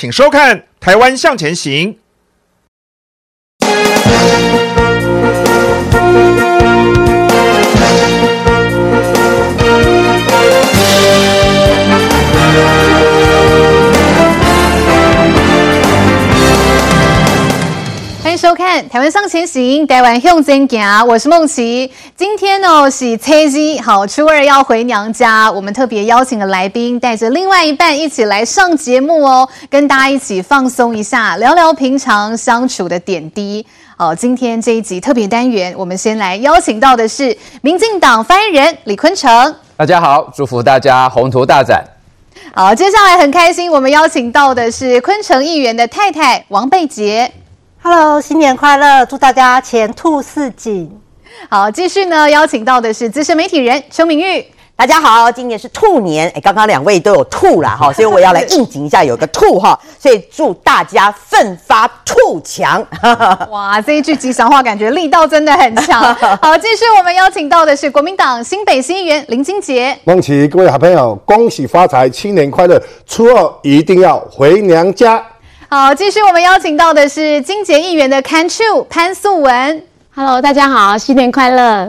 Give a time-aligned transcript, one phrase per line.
[0.00, 1.92] 请收看《台湾向前行》。
[18.60, 21.90] 看《台湾向前行》，台湾向前行，我是梦琪。
[22.14, 33.64] 今天呢是初二，好，初二要回娘家，我们特别邀请了来宾，带着另外一半一起来上节目哦，跟大家一起放松一下，聊聊平常相处的点滴。
[33.96, 39.56] 好，今天这一集特别单元，我们先来邀请到的是民进党发言人李坤城。
[39.78, 41.82] 大家好，祝福大家宏图大展。
[42.54, 47.32] 好，接下来很开心，我们邀请到的是坤城议员的太太王贝捷。
[47.82, 49.06] Hello，新年快乐！
[49.06, 51.00] 祝大家前兔似锦。
[51.48, 54.44] 好，继续呢，邀请到的是资深媒体人邱明玉。
[54.76, 62.86] 大家好，今年是兔年，哎，刚刚两位都有兔啦哈， 所以我要来应景一下，有个兔哈，所以祝大家奋发兔强。
[63.50, 66.14] 哇，这一句吉祥话感觉力道真的很强。
[66.42, 69.98] 好，继续我们邀请到的是国民党新北新议员林金杰。
[70.04, 72.78] 孟琪，各位好朋友，恭喜发财，新年快乐！
[73.06, 75.24] 初二一定要回娘家。
[75.72, 79.80] 好，继续我们邀请到的是金杰议员的看厝潘素文。
[80.12, 81.88] Hello，大家好，新年快乐。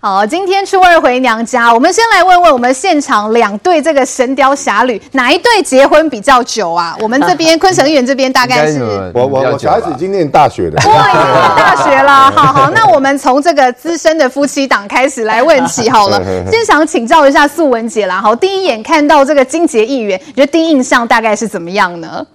[0.00, 6.96] 好，今天初二回娘家，我们先来问问我们现场两对这个神雕侠侣，哪一对结婚比较久啊？
[7.00, 8.82] 我们这边昆城议员这边大概是，
[9.14, 12.12] 我我我小孩子已经念大学了，哇， 已经念大学了。
[12.32, 16.20] 好好，那我们从这个资深的夫妻档开始来问起好了。
[16.50, 22.26] 先想请教一下素文姐啦，好，第一眼看到这个金杰议员，你觉得第一印象大概是怎么样呢？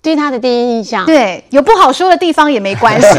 [0.00, 3.06] 对他的第一印象，对，有不好说的地方也没关系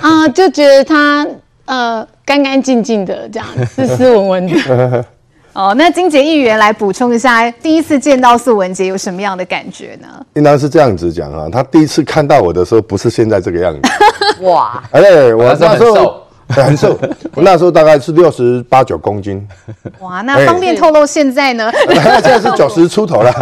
[0.00, 1.26] 啊，就觉得他
[1.64, 5.04] 呃干干净净的这样，斯斯文文的。
[5.52, 10.06] 哦，那金杰议员来补充一下，第一次见到素文姐有什么样的感觉呢？
[10.34, 13.80] 应当是这样子讲啊，他第一次看到我的时候，不是现在这个样子。
[14.46, 16.20] 哇，哎，我那时候。
[16.50, 16.98] 很瘦，
[17.34, 19.46] 我 那时候大概是六十八九公斤。
[20.00, 21.70] 哇，那方便透露现在呢？
[21.88, 23.32] 现在是九十出头了。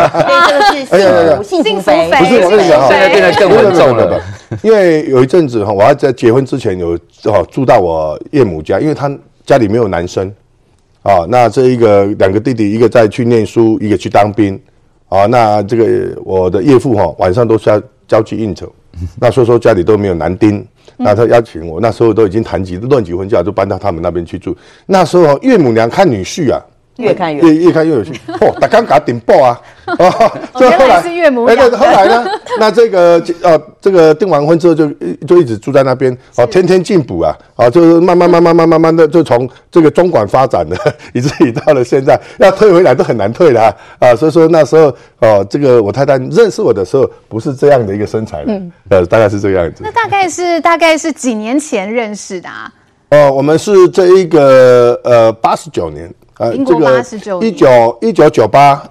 [0.48, 4.20] 这个是幸福肥，不是我跟你讲，现在变得更稳重了吧？
[4.62, 9.10] 因为有一阵子哈，我还在结婚之前有哦住到我岳母家，因为他
[9.46, 10.32] 家里没有男生
[11.02, 11.24] 啊。
[11.28, 14.60] 那这一个两个弟弟，一个在去念书，一个去当兵
[15.08, 15.26] 啊。
[15.26, 18.70] 那这个我的岳父哈晚上都是要交际应酬，
[19.20, 20.66] 那所以说家里都没有男丁。
[20.98, 24.56] 那他邀请我，那时候都已经谈及论及婚嫁，就搬到他们那边去住。
[24.86, 26.60] 那时候岳母娘看女婿啊，
[26.96, 28.12] 越看越越越看越有趣。
[28.26, 29.60] 嚯， 大刚给他顶爆啊！
[29.98, 30.10] 哦，
[30.52, 31.56] 后来是岳母娘。
[31.56, 32.26] 哎，对，后来呢？
[32.60, 34.88] 那这个呃，这个订完婚之后就
[35.26, 40.76] 就一直住在那边，哦，天天进补啊，啊，就是慢慢慢慢慢慢慢的就从这个中管发展的，
[41.14, 44.08] 以至于到了现在要退回来都很难退了啊。
[44.10, 49.82] 啊所以说那时候哦，这个我太太认识我的时候不是这样的一个身材的，呃，大概是这个样子。
[49.84, 52.72] 那大概是大概是几年前认识的啊？
[53.10, 58.82] 哦，我们是这一个呃八十九年，呃，民国八十九年，一九一九九八。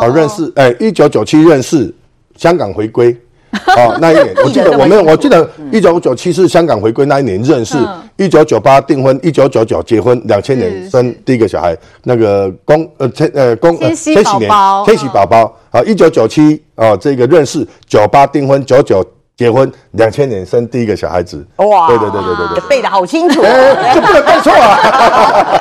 [0.00, 1.92] 哦，认识哎，一九九七认识，
[2.36, 3.16] 香港回归，
[3.76, 7.76] 哦，那一年 我记得我们我记得一九九七是香港回归那一年认识，
[8.16, 14.50] 一九九八订婚，一九九九结婚，两千年生第一个小孩，那个公呃千呃公千禧年
[14.84, 19.04] 千禧宝宝，啊，一九九七啊这个认识，九八订婚，九九
[19.36, 25.60] 结婚，两千年生第一个小孩子，哇，对对对对对对，背的好清楚，这不能背错啊。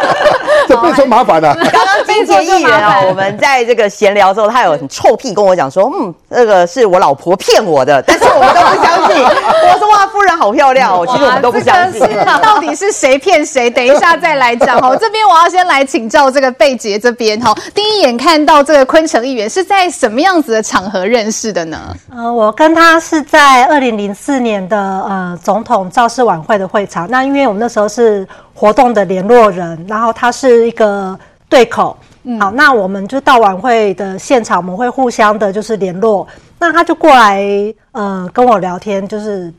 [0.86, 1.54] 这背错麻烦 了。
[1.56, 9.24] 刚刚金捷议员啊，我们在这个闲聊的时候，他有很臭屁跟我讲说，嗯，这个是我老婆骗我的，但是我们都不相信。
[9.26, 12.02] 我说哇，夫人好漂亮哦，其实我们都不相信。
[12.42, 13.70] 到底是谁骗谁？
[13.70, 14.96] 等一下再来讲哦。
[15.02, 17.54] 这边我要先来请教这个贝杰这边哈。
[17.74, 21.78] 第一眼看到这个昆城议员是在什么样子的场合认识的呢？
[22.16, 27.10] 呃，我跟他是在二零零四年的呃总统造势晚会的会场。
[27.10, 28.28] 那因为我们那时候是。
[28.58, 31.18] 活动的联络人，然后他是一个
[31.50, 36.28] 对口，嗯、好，那我们就到晚会的现场，我们会互相的就是联络，
[36.60, 37.44] 那他就过来，
[37.92, 39.52] 呃，跟我聊天，就是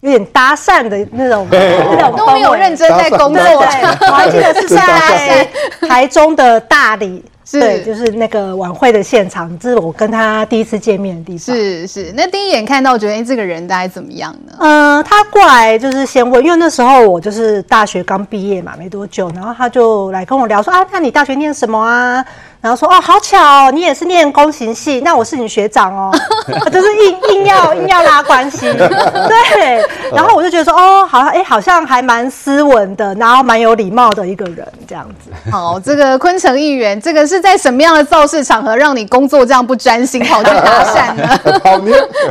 [0.00, 5.48] 有点搭讪的那种， 那种都没有认真在工作，我还记得 是在
[5.88, 7.24] 台中的大理。
[7.50, 11.56] 是对，就是那个晚会的现场，这是我跟他第一次见面的地方。
[11.56, 14.52] 是是，那第一眼看到，觉得哎，这个人大概怎么样呢？
[14.58, 22.22] 呃，他过来就是先问，因为那时候我就是大学刚毕业嘛，没多久，然后他就来跟我聊说啊，那你大学念什么啊？
[22.60, 26.12] 然后说哦，好巧哦，你也是念工行系，那我是你学长哦，
[26.72, 29.84] 就是硬硬要硬要拉关系， 对。
[30.12, 35.30] 然后我就觉得说哦，好像哎，好像还蛮斯文的，然后蛮有礼貌的一个人这样子。
[35.50, 41.28] 好，这个昆城议员，这个是在什么样的造势场合让你工作这样不专心，跑去搭讪呢？
[41.62, 41.80] 好，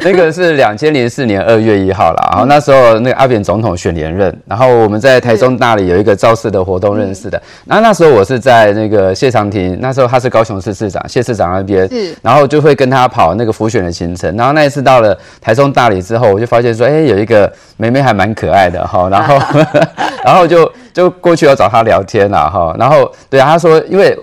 [0.02, 7.42] 那个是两千零四年二月一号了，然后那时候那个阿扁总统选连任，然后我们在台中那里有一个造势的活动认识的。
[7.66, 11.90] 那那时候我是在那个谢长廷，那时候他是高雄市市长谢市长那边，
[12.22, 14.36] 然后就会跟他跑那个浮选的行程。
[14.36, 19.40] 然后那一次到了台中大理之后，我就发现说，哎，有一个妹妹还蛮可爱的哈，然后
[20.26, 24.18] 然后就就过去要找她聊天了哈，然后对啊，他说因为。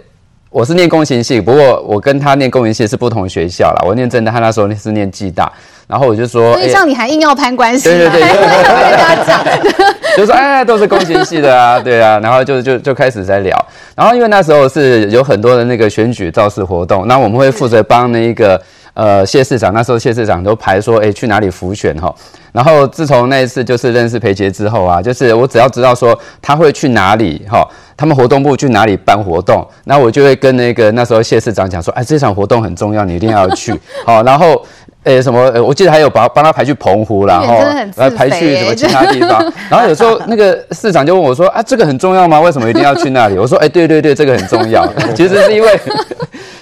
[0.50, 3.82] 我是念工行系，不过我跟他念工行系是不同学校啦。
[3.84, 5.52] 我念正大，他那时候是念暨大，
[5.86, 18.60] 然后我就说，所以像你还硬要攀关系，对对对，就说哎，都是工行系的啊，对啊，然后就就就开始在聊，然后因为那时候是有很多的那个选举造势活动，那我们会负责帮那一个。
[18.94, 22.14] 呃，谢市长那时候谢市长都排说，哎，去哪里浮选哈？
[22.52, 33.74] 然后自从那一次就是认识裴杰之后啊，就是我只要知道说他会去哪里哈，他们活动部去哪里办活动，那我就会跟那个那时候谢市长讲说，哎，这场活动很重要，你一定要去。
[34.06, 34.64] 好，然后
[35.04, 35.62] 诶什么？
[35.62, 37.62] 我记得还有把帮他排去澎湖，然后
[37.96, 39.40] 来排去什么其他地方。
[39.68, 42.40] 然后有时候那个市长就问我说，啊，这个很重要吗？
[42.40, 43.38] 为什么一定要去那里？
[43.38, 44.86] 我说，哎，对对对，这个很重要。
[45.14, 45.80] 其实是因为。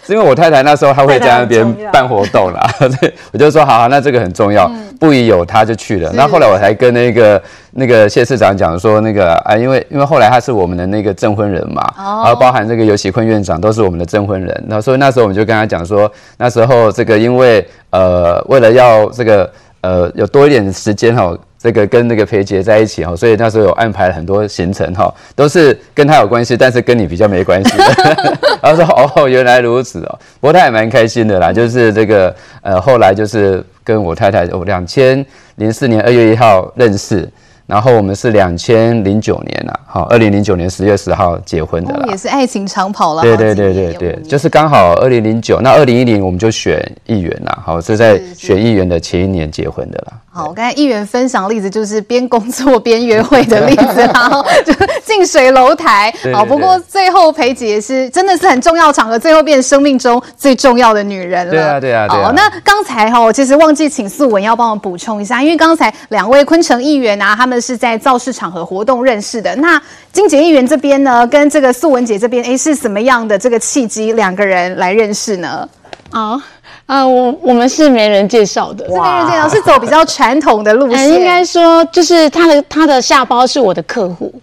[0.04, 2.60] 是因为我太太那时候她会在那边办活动啦，
[3.00, 6.10] 对，我就说好好，那这个很重要，不宜有她就去了。
[6.14, 19.50] 那后来我才跟那个那个谢市长讲说，那个啊，因为因为后来他是我们的那个证婚人嘛，然后包含这个尤喜坤院长都是我们的证婚人，那所以那时候我们就跟他讲说，那时候这个因为呃为了要这个
[19.82, 21.32] 呃有多一点时间哈。
[21.62, 28.38] 这个跟那个裴杰在一起哈，所以那时候有安排了很多行程哈，都是跟他有关系，但是跟你比较没关系的。
[28.60, 35.24] 然后说哦，原来如此哦，不过他也蛮开心的啦，就是这个呃，后来就是跟我太太，哦两千
[35.56, 37.28] 零四年二月一号认识。
[37.72, 43.22] 然后我们是两千零九年呐，好，二零零九年十月十号结婚的啦，也是爱情长跑了。
[43.22, 50.12] 对对对对对，就是刚好二零零九，那二零一零我们就选议员啦，好，是在选议员的前一年结婚的啦。
[50.34, 56.12] 好，我刚才议员分享的例子就是边工作边约会的例子，然后就近水楼台。
[56.34, 61.52] 好，不过最后裴姐是真的是很重要场合，最后变成生命中最重要的女人了。
[61.52, 62.22] 对啊对啊对。
[62.22, 67.61] 好，那刚才哈，我其实忘记请素文要帮我补充一下，因为刚才两位昆城议员啊，他们。
[67.62, 69.56] 是在造势场合活动认识的。
[69.56, 69.80] 那
[70.12, 75.66] 金姐议员这边呢，跟这个素文姐这边，哎，是什么样的这个契机，两个人来认识呢？
[76.10, 76.38] 啊，
[76.84, 81.08] 呃，我我们是媒人介绍的，是媒人介绍，是走比较传统的路线。
[81.08, 84.34] 应该说，就是他的他的下包是我的客户，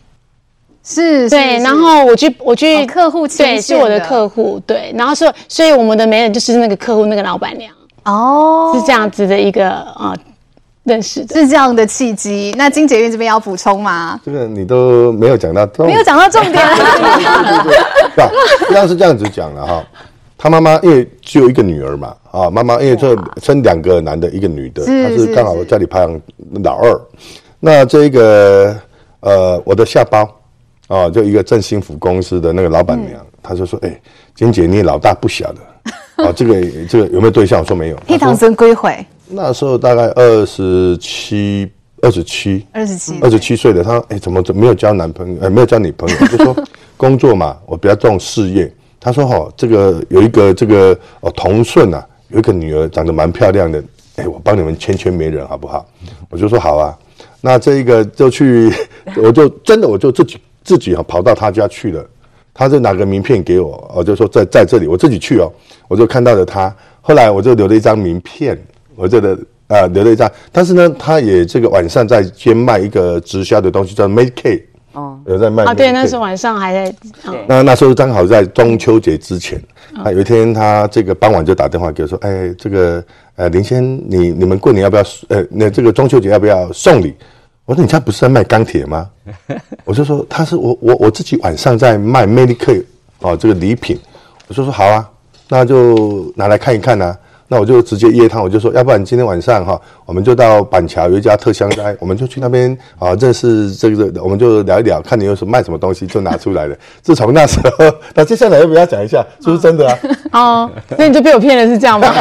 [0.84, 7.72] 是，对，然后我去我去客户，对，是我的客户，对，然后所以所以我们的媒人就是那个客户那个老板娘，
[8.06, 10.16] 哦，是这样子的一个啊。
[10.90, 14.20] 认识的是这样的契机，那金洁议员这边要补充吗？
[14.26, 16.54] 这个你都没有讲到，没有讲到重点。
[18.16, 19.86] 对，要是这样子讲了哈，
[20.36, 26.20] 他妈妈因为只有一个女儿嘛，啊，妈妈因为这生两个男的，一个女的，她是刚好家里排行
[26.64, 27.00] 老二。
[27.60, 28.76] 那这一个
[29.20, 30.28] 呃，我的下包
[30.88, 34.02] 啊，就一个正兴府公司的那个老板娘，她就说：“哎，
[34.34, 37.98] 金姐，你老大不小了啊，这个这个有没有对象？”我说没有。
[38.08, 39.06] 黑糖孙归回。
[39.32, 41.70] 那时候大概二十七、
[42.02, 45.42] 二十七、二十七、二十七岁的他，哎，怎么怎么没有交男朋友？
[45.42, 46.56] 哎，没有交女朋友， 就说
[46.98, 48.72] 工作嘛，我比较重事业。
[49.00, 53.82] 他说：“哦，这个有一个这个哦，同顺啊，有一个女儿长得蛮漂亮的，
[54.16, 55.86] 哎，我帮你们牵牵媒人好不好？”
[56.30, 56.98] 我就说：“好啊。”
[57.40, 58.70] 那这一个就去，
[59.16, 62.06] 我就真的我就自己自己啊跑到他家去了。
[62.54, 65.50] 他就拿个名片给我，我就说在在这里，我自己去哦，
[65.88, 66.76] 我就看到了他。
[67.00, 68.60] 后来我就留了一张名片。
[69.00, 69.38] 我觉得
[69.68, 75.74] 啊，留了一张，但是呢，他也这个晚上在兼卖一个直销的东西，叫 Made Cake 哦，有在卖啊。
[75.74, 76.96] 对，那时候晚上还在。
[77.48, 79.58] 那那时候刚好在中秋节之前，
[79.96, 83.02] 啊，有一天他这个傍晚就打电话给我说，哎，这个
[83.38, 85.04] 呃林先，你你们过年要不要？
[85.30, 87.16] 呃，那这个中秋节要不要送礼？
[87.64, 89.10] 我说你家不是在卖钢铁吗？
[89.86, 92.84] 我就说他是我我我自己晚上在卖 Made Cake
[93.20, 93.98] 哦，这个礼品。
[94.50, 95.10] 我就说好啊，
[95.48, 97.18] 那就拿来看一看呢、啊。
[97.52, 106.76] 那我就直接约他，我就说，要不然今天晚上哈，我们就到板桥有一家特香斋， 我们就去那边啊，认识这个，我们就聊一聊，看你有什么卖什么东西，就拿出来了。
[107.02, 109.98] 自从那时候， 那接下来要不要讲一下，是不是真的啊？
[110.32, 112.14] 哦，那你就被我骗了，是这样吗？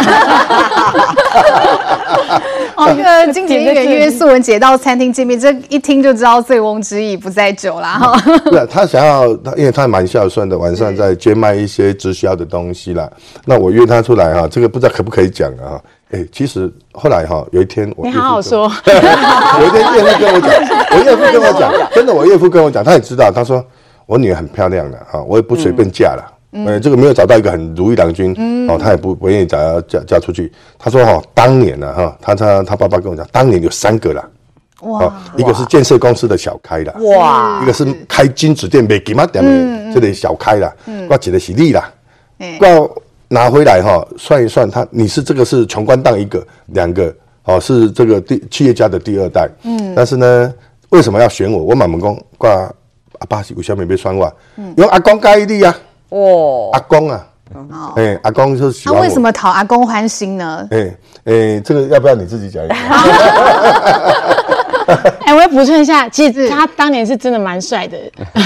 [2.78, 8.16] 哦，那个金杰议员约素文姐到餐厅见面，这一听就知道醉翁之意不在酒啦哈。
[8.44, 13.11] 对，他想要他，因为他蛮孝顺的，晚上在兼卖一些直销的东西啦。
[13.44, 15.75] 那我约他出来哈，这个不知道可不可以讲啊？
[16.12, 20.50] 哎，其实后来哈，有一天我你好好说， 有一天岳父跟我讲，
[20.94, 23.62] 我岳父跟我讲，真的，我岳父跟我讲，他也知道，他说
[24.06, 26.23] 我女儿很漂亮的啊，我也不随便嫁了。
[26.25, 30.50] 嗯，呃、这个没有找到一个很如意郎君，嗯、哦，他也不不愿意找要嫁嫁出去。
[30.78, 34.26] 他说哈、哦，当年呢、啊、哈，他他他爸爸跟我讲，当年有三个啦，
[34.80, 41.92] 哇、哦，一个是建设公司的小开啦，哇，一个是开金子店卖金仔店的这里小开啦，嗯，挂几个是你啦，
[42.58, 42.68] 挂
[43.28, 47.14] 拿回来哈、哦，算一算他，你是这个是穷光蛋一个，两个
[47.44, 50.54] 哦是这个第企业家的第二代，嗯，但是呢，
[50.88, 51.62] 为什么要选我？
[51.62, 52.50] 我满门公挂
[53.18, 54.32] 阿爸是为什么没算我？
[54.56, 55.76] 嗯，因为阿公介意你呀。
[56.10, 57.26] 哦，阿公啊，
[57.96, 58.94] 哎，阿公就是喜欢。
[58.96, 60.66] 他为什么讨阿公欢心呢？
[60.70, 62.74] 哎哎，这个要不要你自己讲一下？
[65.26, 67.98] 哎，我要补充一下，其实他当年是真的蛮帅的。
[68.34, 68.42] 现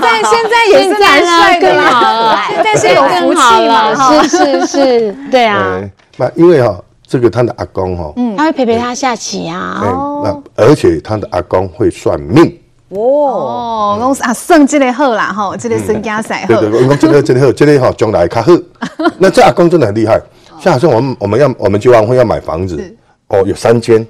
[0.00, 4.22] 在 现在也是蛮帅的啦，现在是有福气嘛？
[4.22, 5.80] 是是是，对啊。
[6.16, 9.82] 那因为哈，这个他的阿公哈，嗯，他会陪陪他下棋啊。
[10.22, 12.56] 那而且他的阿公会算命。
[12.88, 16.60] 哦，拢啊，算这个好啦，吼，这个身家赛好。
[16.60, 18.52] 对对，我讲这个这个好，这个好将来较好。
[19.18, 20.20] 那这阿公真的很厉害，
[20.60, 24.06] 像好像我们我们要我们结完婚要买房子，哦，有三间，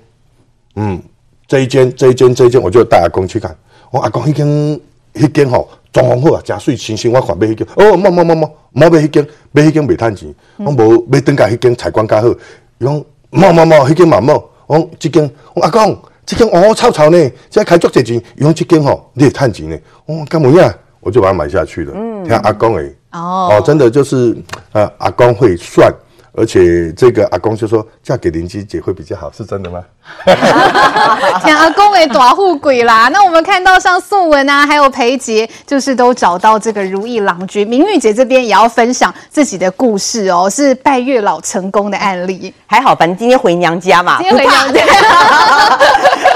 [0.74, 1.00] 嗯，
[1.46, 3.56] 这一间这一间这一间，我就带阿公去看。
[3.90, 4.46] 我阿公迄间
[5.14, 7.66] 迄间吼装潢好啊，真水清新，我看买迄间。
[7.76, 10.34] 哦，冇冇冇冇，冇买迄间，买迄间袂趁钱。
[10.58, 12.28] 我无买登家迄间采光较好。
[12.28, 12.94] 伊讲
[13.30, 14.42] 冇冇冇，迄间嘛冇。
[14.66, 15.96] 我这间，我阿公。
[16.26, 19.78] 这间哦，臭臭呢，这开足这钱，用这间吼，你也赚钱呢。
[20.06, 20.74] 哦，干嘛呀？
[20.98, 21.92] 我就把它买下去了。
[21.94, 24.36] 嗯，听阿公诶，哦，哦，真的就是，
[24.72, 25.88] 呃，阿公会算，
[26.36, 29.82] 而且这个阿公就说嫁给邻居姐会比较好，是真的吗？
[31.42, 33.08] 天阿公诶，大富贵啦。
[33.08, 37.66] 那我们看到像素文啊，还有裴杰，就是都找到这个如意郎君。
[37.66, 42.52] 明玉姐这边也要分享自己的故事哦，是拜月老成功的案例。
[42.66, 44.82] 还好，反正今天回娘家嘛，今天回娘家。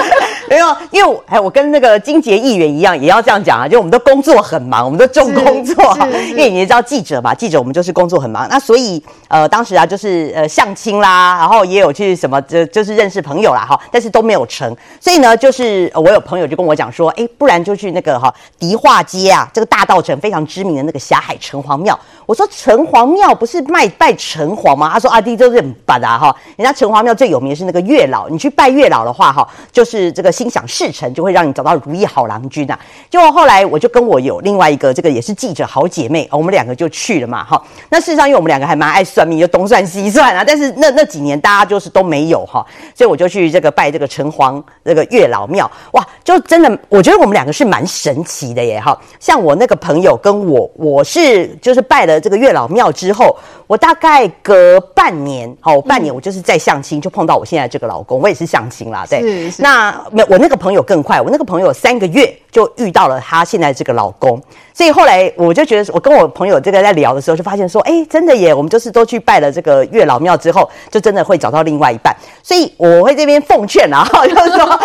[0.51, 5.97] 没有，因为我哎，我跟那个金杰议员一样，也要这样讲啊，就我们的工作很忙，我们都重工作，
[6.31, 21.97] 因为你也知道记者嘛，记者我们就是工作很忙，那所以呃，当时啊，就是呃相亲啦，然后也有去什么，就就是认识朋友啦，哈，但是都没有成，所以呢，就是我有朋友就跟我讲说，哎，不然就去那个哈迪化街啊，这个大道城非常知名的那个霞海城隍庙。
[22.25, 24.89] 我说城隍庙不是卖拜城隍吗？
[24.91, 30.29] 他说阿弟就是很板啊哈，人家城隍庙最有名的是那个月老，你去拜月老的话哈，就是这个。
[30.41, 32.79] 心想事成，就会让你找到如意好郎君呐、啊。
[33.11, 37.43] 结果后来我就跟我有另外一个这个也是记者好姐妹，我们两个就去了嘛。
[37.43, 40.43] 哈，那事实上因为我们两个还蛮爱算命，就东算西算啊。
[40.43, 45.69] 但是那那几年大家就是都没有哈，所以我就去这个拜这个城隍这个月老庙。
[45.91, 48.79] 哇，就真的我觉得我们两个是蛮神奇的耶。
[48.79, 59.05] 哈，像我那个朋友跟我，我是就是拜了这个月老庙之后，我大概隔半年，好，半年我就是在相亲就碰到我现在这个老公，我也是相亲啦。
[59.07, 60.23] 对，是是那没。
[60.31, 64.41] 我那个朋友更快，我那个朋友三个月就遇到了她现在这个老公，
[64.73, 72.15] 所以后来我就觉得，我跟我朋友这个在聊的时候，就发现说，哎，真的耶，我们就是都去拜了这个月老庙之后，就真的会找到另外一半。
[72.41, 74.79] 所以我会这边奉劝啊， 就是说，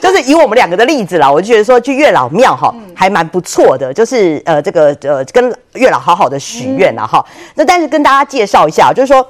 [0.00, 7.26] 就是以我们两个的例子啦，我就觉得说去月老庙哈，还蛮不错的，就是呃这个呃跟月老好好的许愿啊哈。
[7.56, 9.26] 那但是跟大家介绍一下，就是说。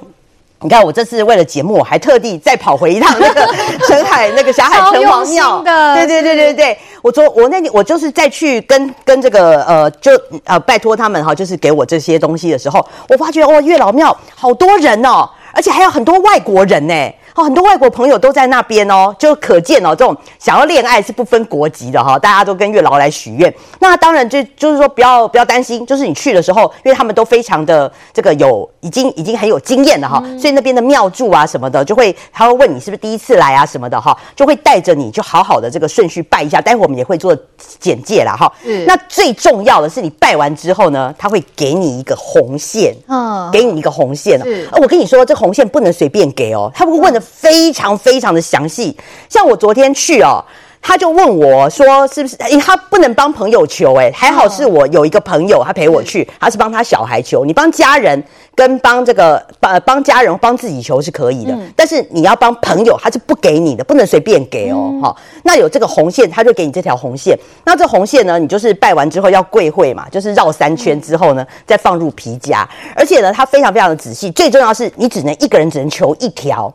[0.63, 3.45] 你看，我这次为了节目，我还特地再跑回一趟那个
[3.85, 5.59] 澄海那个霞海城隍庙。
[5.61, 10.11] 的，对对对对对，我昨我那天我就是再去跟跟这个呃，就
[10.45, 16.93] 呃拜托他们哈，就是给我这些东西的时候，我发觉哦，月老庙好多人哦，而且还有很多外国人呢。
[17.35, 23.53] 哦，很多外国朋友都在那边哦，就可见哦，这种想要恋爱是不分国籍的哈，大家都跟月老来许愿。
[23.79, 36.61] 那当然就就是说不要不要担心，就是你去的时候，因为他们都非常的这个有已经已经很有经验了哈，所以那边的庙祝啊什么的，就会他会问你是不是第一次来啊什么的哈，就会带着你就好好的这个顺序拜一下。
[36.61, 37.35] 待会我们也会做
[37.79, 38.51] 简介啦哈。
[38.63, 38.85] 嗯。
[38.85, 44.39] 那最重要的是你拜完之后呢，他会给你一个红线，嗯，给你一个红线。
[44.43, 44.69] 是。
[44.73, 47.22] 我跟你说，这红线不能随便给哦，他会问的。
[47.23, 48.95] 非常非常的详细，
[49.29, 50.43] 像我昨天去哦，
[50.81, 52.35] 他就问我说：“是不是？
[52.39, 57.45] 诶，他不能帮朋友求，诶，还好是我有一个朋友，他陪我去，他是帮他小孩求。
[57.45, 58.21] 你帮家人
[58.53, 64.99] 跟帮这个帮帮家人帮自己求是可以的，但是你要帮朋友，他是不给你的，不能随便给哦。
[65.01, 67.39] 好，那有这个红线，他就给你这条红线。
[67.63, 76.71] 那这红线呢，你就是拜完之后要跪会嘛，就是绕三圈之后呢，再放入皮夹，而且呢，他非常非常的仔细，最重要是你只能一个人只能求一条。”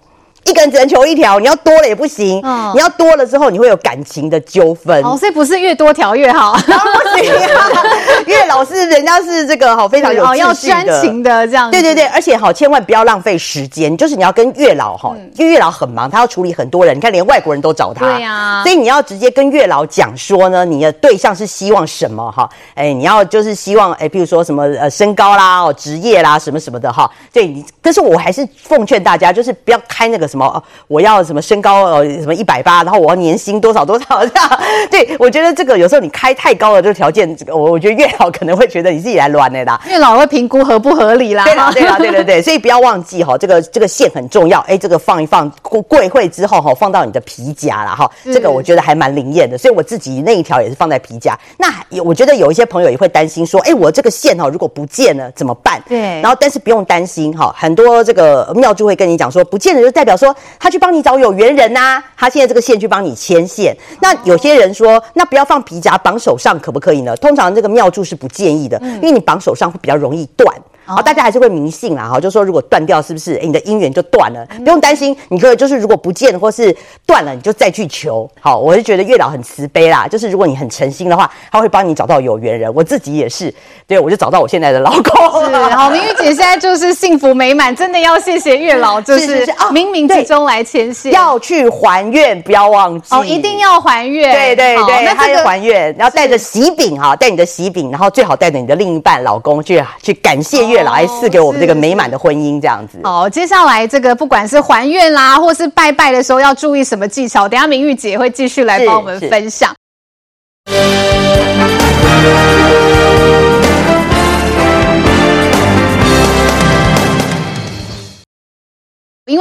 [0.49, 2.41] 一个人只能求一条，你要多了也不行。
[2.43, 5.05] 哦，你要多了之后，你会有感情的纠纷。
[5.05, 7.83] 哦，所以不是越多条越好，当 然不行啊。
[8.27, 11.71] 月老是人家是这个好非常有要专情的这样。
[11.71, 18.07] 对对对，而且好千万不要浪费时间，就是你要跟月老哈，因为月老很忙，他要处理很多人，你看连外国人都找他。
[18.07, 22.49] 对呀，所以你要直接跟月老讲说呢，你的对象是希望什么哈？
[22.75, 27.11] 哎，你要就是希望哎，比如说什么呃身高啦、哦职业啦什么什么的哈。
[27.33, 30.38] 对你，但是我还是奉劝大家，就是不要开那个什么。
[30.47, 34.61] 哦，我要什么身高呃什么一百八，然后我要年薪多少多少这样。
[34.91, 39.81] 对，我觉得这个有时候你开太高了这个条件，这个我我觉得月老可能会觉得你自己来乱的啦。
[39.87, 41.45] 月老会评估合不合理啦。
[41.45, 44.61] 对啦， 对啦，对对对，所以不要忘记哈，这个这个线很重要。
[44.61, 49.57] 哎，这个放一放过过会之后哈，放到你的皮夹了哈，这个我觉得还蛮灵验的。
[49.57, 51.39] 所以我自己那一条也是放在皮夹。
[51.57, 51.69] 那
[52.03, 55.83] 我觉得有一些朋友也会担心说，哎，我这个线哈如果不见了怎么办？
[55.89, 56.21] 对。
[56.21, 60.28] 然后但是不用担心哈，很多这个庙祝会跟你讲说，不见了就代表说。
[60.59, 63.77] 他去帮你找有缘人呐、啊，他现在这个线去帮你牵线。
[64.01, 67.17] 那有些人说，那不要放皮夹，绑手上可不可以呢？
[67.17, 70.55] 通常这个妙柱是不建议的，因为你绑手上会比较容易断。
[70.89, 73.35] 好，大家还是会迷信啦，哈，就说如果断掉，是不是？
[73.35, 75.15] 哎，你的姻缘就断了，不用担心。
[75.29, 76.75] 你可以就是如果不见或是
[77.07, 78.27] 断了，你就再去求。
[78.41, 82.73] 好，我是觉得月老很慈悲啦，就是如果你很诚心的话，他会帮你找到有缘人。
[82.75, 83.53] 我自己也是，
[83.87, 85.45] 对，我就找到我现在的老公。
[85.45, 94.33] 是，好，明玉姐现在就是幸福美满，真的要谢谢月老， 就是冥冥之中来牵线，要去还愿，不要忘记哦，一定要还愿。
[94.33, 100.78] 对对对，那他要还愿，然后带着喜饼哈，带你的喜饼，然后最好带着你的另一半老公去去感谢月。
[100.83, 102.99] 来赐给我们这个美满的婚姻，这样子。
[103.03, 107.49] 好，接下来这个不管是还愿啦，或是拜拜的时候要注意什么技巧？
[107.49, 109.75] 等下明玉姐会继续来帮我们分享。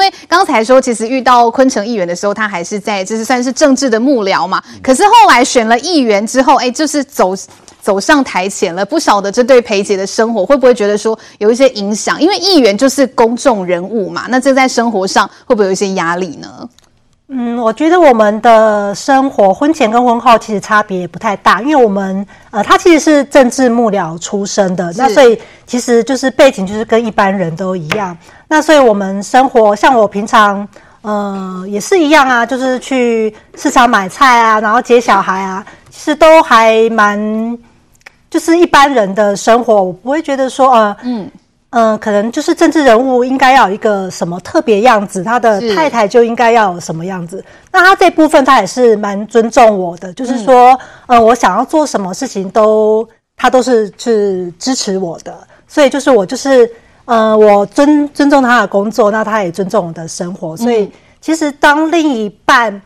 [0.07, 4.63] 为刚才说，其实遇到昆城议员的时候，他还是在就是算是政治的幕僚嘛。
[4.81, 7.35] 可是后来选了议员之后，哎，就是走。
[7.79, 12.21] 走上台前了，不晓得这对裴姐的生活会不会觉得说有一些影响？
[12.21, 16.67] 因为议员就是公众人物嘛，那这在生活上会不会有一些压力呢？
[17.29, 28.17] 嗯，我觉得我们的生活婚前跟婚后其实差别也不太大，因为我们呃，他其实是政治幕僚出身的，那所以其实就是背景就是跟一般人都一样。
[28.48, 30.65] 那所以我们生活像我平常
[31.01, 37.57] 呃也是一样啊，就是去市场买菜啊，然后接小孩啊，其实都还蛮。
[38.29, 41.31] 就是一般人的生活，我不会觉得说，呃，嗯，
[41.77, 47.46] 呃，可能就是政治人物应该要有一个什么特别样子，他的太太就应该要有什么样子。
[47.72, 50.72] 那他这部分他也是蛮尊重我的，就是说，
[51.05, 55.31] 嗯、呃，我想要做什么事情都他都是去支持我的。
[55.68, 56.68] 所以就是我就是，
[57.05, 60.57] 呃，我尊尊重他的工作，那他也尊重我的生活。
[60.57, 62.81] 所以其实当另一半，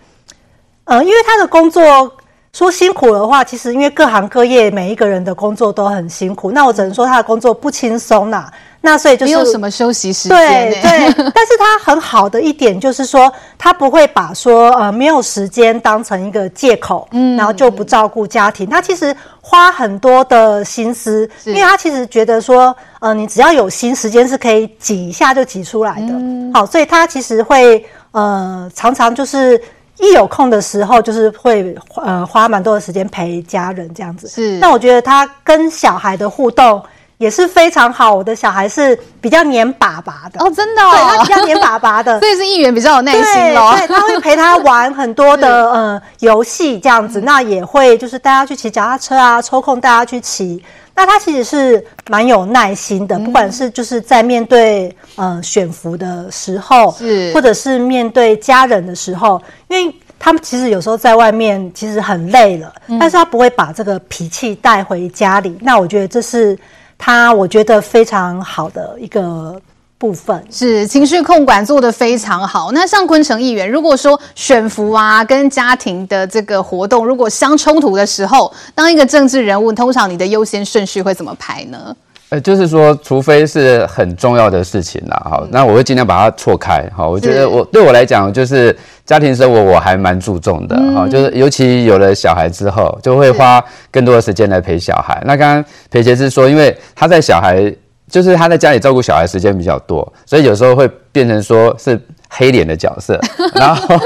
[0.83, 2.11] 呃，因为他的工作。
[2.53, 8.51] 说辛苦的话，其实因为各行各业每一个人的工作都很辛苦，那我只能说他的工作不轻松啦。
[8.81, 10.37] 那所以就是没有什么休息时间。
[10.37, 18.67] 对对， 但是他很好的一点就是说，他不会把说呃没有时间当成一个借口，嗯，然后就不照顾家庭。
[18.67, 26.07] 他其实花很多的心思，因为他其实觉得说，呃，你只要有心，时间是可以挤一下就挤出来的。
[26.09, 29.61] 嗯，好，所以他其实会呃常常就是。
[29.99, 34.27] 一有空的时候，就是会呃花蛮多的时间陪家人这样子。
[34.27, 36.81] 是，那我觉得他跟小孩的互动
[37.21, 38.15] 也是非常好。
[38.15, 43.75] 我的小孩是比较黏爸爸的哦，真的、哦，对，他比较黏爸爸的， 所以是议员比较有耐心咯。
[43.77, 50.63] 对，他会陪他玩很多的 呃游戏这样子，那也会就是带他去骑脚踏车啊，抽空带他去骑。
[50.93, 65.57] 那他其实是蛮有耐心的，不管是就是在面对呃选服的时候，是或者是面对家人的时候，因为他们其实有时候在外面其实很累了，但是他不会把这个脾气带回家里。
[65.61, 66.59] 那我觉得这是
[67.01, 69.59] 他我觉得非常好的一个。
[70.01, 72.71] 部分是情绪控管做得非常好。
[72.71, 81.95] 那像昆城议员，如果说选服啊跟家庭的这个活动如果相冲突的时候，当一个政治人物，通常你的优先顺序会怎么排呢？
[82.31, 86.81] 呃，就是说，除非是很重要的事情啦，哈，那我会尽量把它错开。
[86.95, 95.21] 哈，我觉得我对我来讲，就是家庭生活我还蛮注重的，哈，就是尤其有了小孩之后，就会花更多的时间来陪小孩。
[95.25, 97.73] 那刚刚裴杰是说，因为他在小孩。
[98.09, 101.99] 就是他在家里照顾小孩时间比较多，所以有时候会变成说是。
[102.33, 103.19] 黑脸的角色，
[103.55, 103.99] 然后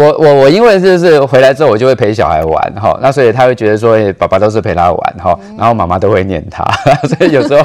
[0.00, 6.64] 我我我因为就是回来之后我就会陪小孩玩哈，那所以他会觉得说，欸，爸爸都是陪他玩哈，然后妈妈都会念他，
[7.06, 7.64] 所以有时候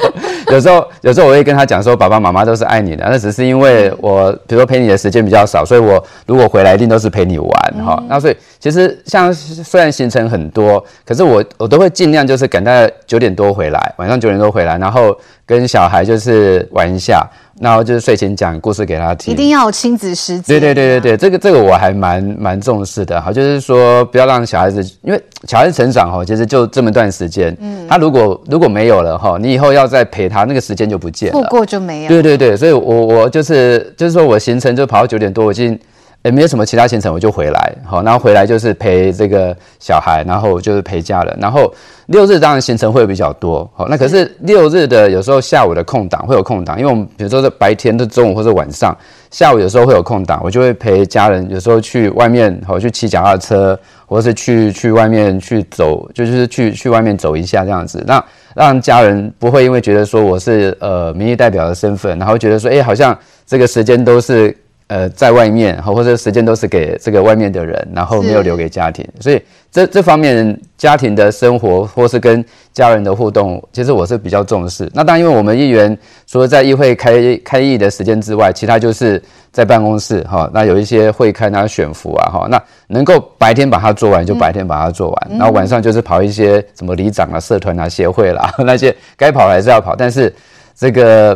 [0.52, 7.52] 有时候有时候我会跟他讲说，爸爸妈妈都是爱你的，那只是因为我比如说陪你的时间比较少，所以我如果回来一定都是陪你玩
[7.84, 17.28] 哈，那所以其实像虽然行程很多，可是我我都会尽量就是赶在九点多回来，晚上九点多回来，然后跟小孩就是玩一下。
[17.60, 20.44] 然后就是睡前讲故事给他听，一定要有亲子时间。
[20.46, 32.10] 对对对对对，这个这个我还蛮蛮重视的哈，就是说不要让小孩子，因为小孩子成长哈，其实就这么段时间，嗯，他如果如果没有了哈，你以后要再陪他，那个时间就不见了，错过就没有。
[32.10, 35.80] 对对对，所以我我就是就是说我行程就跑到九点多，我已经。
[36.24, 41.72] 也没有什么其他行程，我就回来，好，然后回来就是陪这个小孩，然后就是陪家人，然后
[42.06, 48.98] 六日当然行程会比较多，好，那可是六日的有时候下午的空档会有空档，因为我们比如说是白天的中午或者晚上，
[49.32, 58.24] 下午有时候会有空档，我就会陪家人，有时候去外面，好去骑脚踏车，或者是去去外面去走，就是去去外面走一下这样子，那
[58.56, 64.56] 让家人不会因为觉得说我是呃民意代表的身份，然后觉得说，哎，好像这个时间都是。
[64.94, 74.88] 呃，在外面，或者时间都是给这个外面的人，然后没有留给家庭，所以这这方面家庭的生活或是跟家人的互动，其实我是比较重视。
[74.94, 79.20] 那当然，因为我们议员除了在议会开开议的时间之外，其他就是
[79.52, 80.48] 在办公室哈。
[80.54, 90.32] 那有一些会开那选服啊哈，那能够白天把它做完就白天把它做完，然后晚上就是跑一些什么里长啊、社团啊、协会啦那些该跑还是要跑，但是
[90.76, 91.36] 这个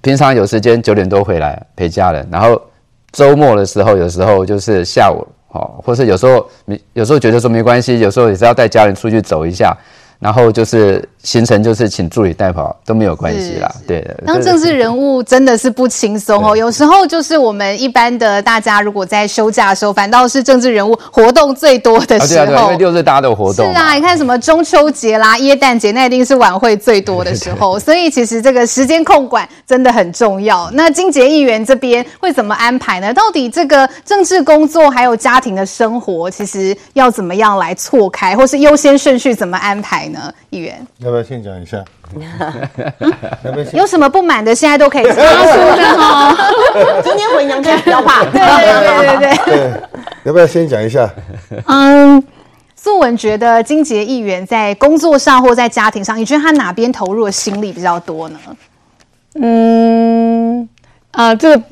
[0.00, 2.62] 平常有时间九点多回来陪家人，然后。
[3.12, 6.48] 周末的时候，有时候就是下午，哦，或是有时候，
[6.94, 9.76] 有时候觉得说没关系，有时候也是要带家人出去走一下。
[10.18, 13.72] 然后就是行程，就是请助理代跑都没有关系啦。
[13.86, 16.56] 对的，当政治人物真的是不轻松哦。
[16.56, 22.46] 有时候就是我们一般的大家，如果在休假的时候，反倒是政治人物活动最多的时候。
[22.46, 23.64] 对啊，因为六日大家都有活动。
[23.66, 27.78] 是啊，你看什么中秋节啦、耶诞节，那一定是晚会最多的时候。
[27.80, 30.68] 所以其实这个时间控管真的很重要。
[30.72, 33.14] 那金杰议员这边会怎么安排呢？
[33.14, 40.32] 到底这个政治工作还有家庭的生活，其实要怎么样来错开，或是优先顺序怎么安排呢？
[40.50, 41.84] 议员要不要先讲一下？
[43.74, 46.34] 有什么不满的，现在都可以说的哦。
[47.04, 48.24] 今天回娘家不要怕。
[48.32, 49.82] 对对对对对，
[50.24, 51.08] 要不要先讲一下？
[51.66, 52.22] 嗯，
[52.74, 58.38] 素文觉得金杰议员在工作上或在家庭上，你觉得他哪边投入的心力比较多呢？
[59.34, 60.66] 嗯，
[61.10, 61.62] 啊，这个。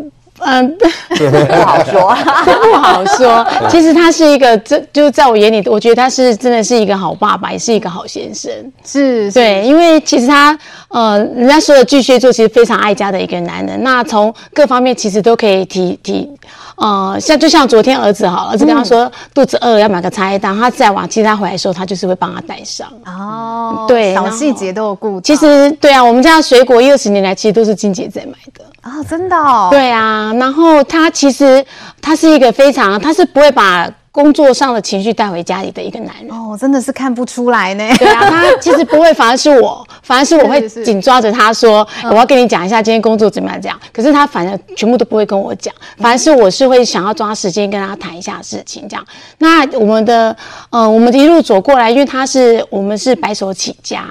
[0.40, 3.46] 嗯，不好说，不好说。
[3.70, 8.50] 其实他是一个，这就是在我眼里，我觉得他是真的是一个好爸爸，也是一个好先生。
[8.84, 13.82] 是，对，因为其实他，呃，人家说的巨蟹座其实非常爱家的一个男人。
[13.82, 16.30] 那从各方面其实都可以提提，
[16.76, 22.88] 呃，像就像昨天儿子好，儿子跟他说肚子饿了要买个茶叶蛋，他再往其实他回来的时候，他就是会帮他带上。
[23.06, 25.20] 哦，对，小细节都有顾。
[25.20, 28.64] 其实对啊，我们家的水果一二十年来其实都是金姐在买的。
[28.80, 29.68] 啊、哦，真的哦。
[29.70, 31.64] 对啊，然后他其实
[32.00, 33.88] 他是一个非常，他是不会把。
[34.12, 37.88] 工作上的情绪带回家里的一个男人哦，真的是看不出来呢。
[37.96, 43.80] 对啊，他其实不会，反而是我， 反而是我会紧抓着他说，我要跟你讲一下今天工作怎么样这样。
[43.92, 49.06] 可是他反正全部都不会跟我讲，反而是我是会想要抓时间跟他谈一下事情这样。
[49.38, 50.36] 那我们的
[50.70, 54.04] 呃，我们的一路走过来，因为他是我们是白手起家。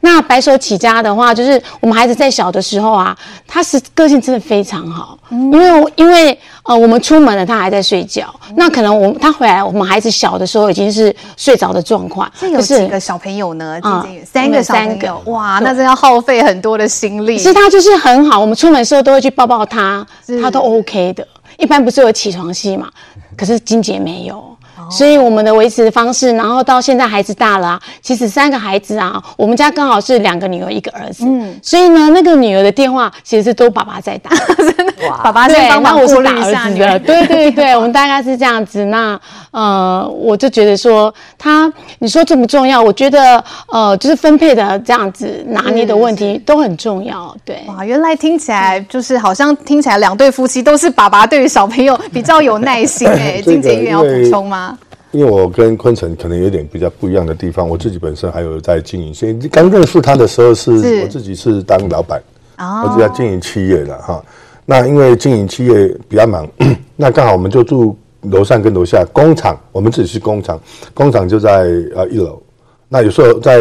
[0.00, 3.14] 那白手起家的话，就是我们孩子在小的时候啊，
[3.46, 9.32] 他是个性真的非常好，因为因为呃，我们出门了，他还在睡觉，那可能我他。
[9.32, 12.30] 回来，我们孩子小的时候已经是睡着的状况。
[12.38, 13.78] 这有几个小朋友呢？
[13.82, 15.20] 啊、嗯，三个小朋友。
[15.24, 17.38] 哇，那真要耗费很多的心力。
[17.38, 20.06] 其实他就是很好，我们出门的时候都会去抱抱他，
[20.40, 21.26] 他都 OK 的。
[21.58, 22.88] 一般不是有起床戏嘛？
[23.36, 24.51] 可是金姐没有。
[24.92, 34.92] 所以我们的维持的方式，然后到现在孩子大了，啊，其实三个孩子啊，我们家刚好是两个女儿一个儿子，嗯，所以呢，那个女儿的电话其实是都爸爸在打， 真的，
[35.24, 38.84] 爸爸在帮忙过滤一下的，对对对，我们大概是这样子。
[38.84, 39.18] 那
[39.52, 42.82] 呃，我就觉得说他，你说重不重要？
[42.82, 47.34] 我觉得呃，就是分配的这样子拿捏的问题都很重要。
[47.44, 54.76] 对，哇，原来听起来就是好像听起来两对夫妻都是爸爸对于小朋友比较有耐心 哎，欸，金洁议员要补充吗？
[55.10, 62.18] 因为我跟坤城可能有点比较不一样的地方，我自己本身还有在经营，所以刚认识他的时候是，是我自己是当老板，
[62.56, 64.22] 哦、我自己在经营企业了哈。
[64.64, 66.48] 那因为经营企业比较忙，
[66.96, 70.60] 那刚好我们就住楼上跟楼下工厂，我们自己是工厂，
[70.94, 72.40] 工厂就在呃一楼。
[72.88, 73.58] 那有时候在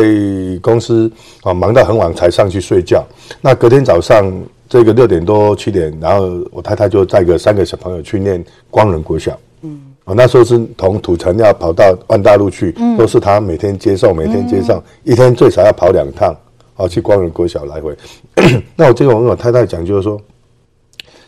[0.62, 1.10] 公司
[1.42, 3.02] 啊忙到很晚才上去睡觉，
[3.40, 4.30] 那隔天早上
[4.68, 9.40] 这个六点多七点，然后我太太就带个三个小朋友去念光仁国小。
[9.62, 16.36] 嗯，我那时候是从土城要跑到万大路去，嗯、都是他每天接送，每天接送，嗯、一天最少要跑两趟，
[16.76, 17.96] 啊去光仁国小来回。
[18.76, 20.20] 那我这个我跟我太太讲，就是说，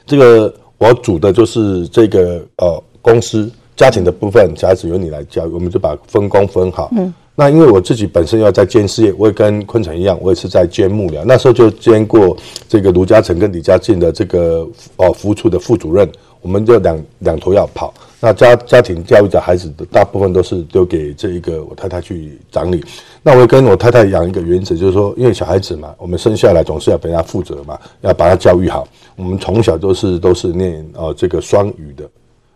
[0.05, 6.89] 这个我煮的就是这个呃公司家庭的部分，小孩子由你来教，我们就把分工分好。
[6.97, 7.13] 嗯。
[7.35, 11.23] 那因为我自己本身要在兼事业，我也跟坤城一样，我也是在兼幕僚。
[11.25, 12.37] 那时候就兼过
[12.69, 16.07] 这个卢嘉诚跟李嘉进的这个哦服务处的副主任，
[16.41, 17.91] 我们就两两头要跑。
[18.19, 22.85] 那家家庭教育的孩子的大部分都是丢给这一个我太太去掌理。
[23.23, 28.87] 那我也跟我太太养一个原则，就是说，因为小孩子嘛，我们生下来总是要给他负责嘛，要把他教育好。
[29.15, 32.07] 我们从小都是都是念哦这个双语的。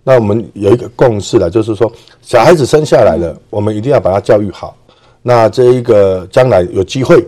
[0.08, 1.91] 那我们有一个共识了，就是说，
[2.22, 4.74] 小孩子生下来了，我们一定要把他教育好。
[5.22, 7.22] 那这一个将来有机会，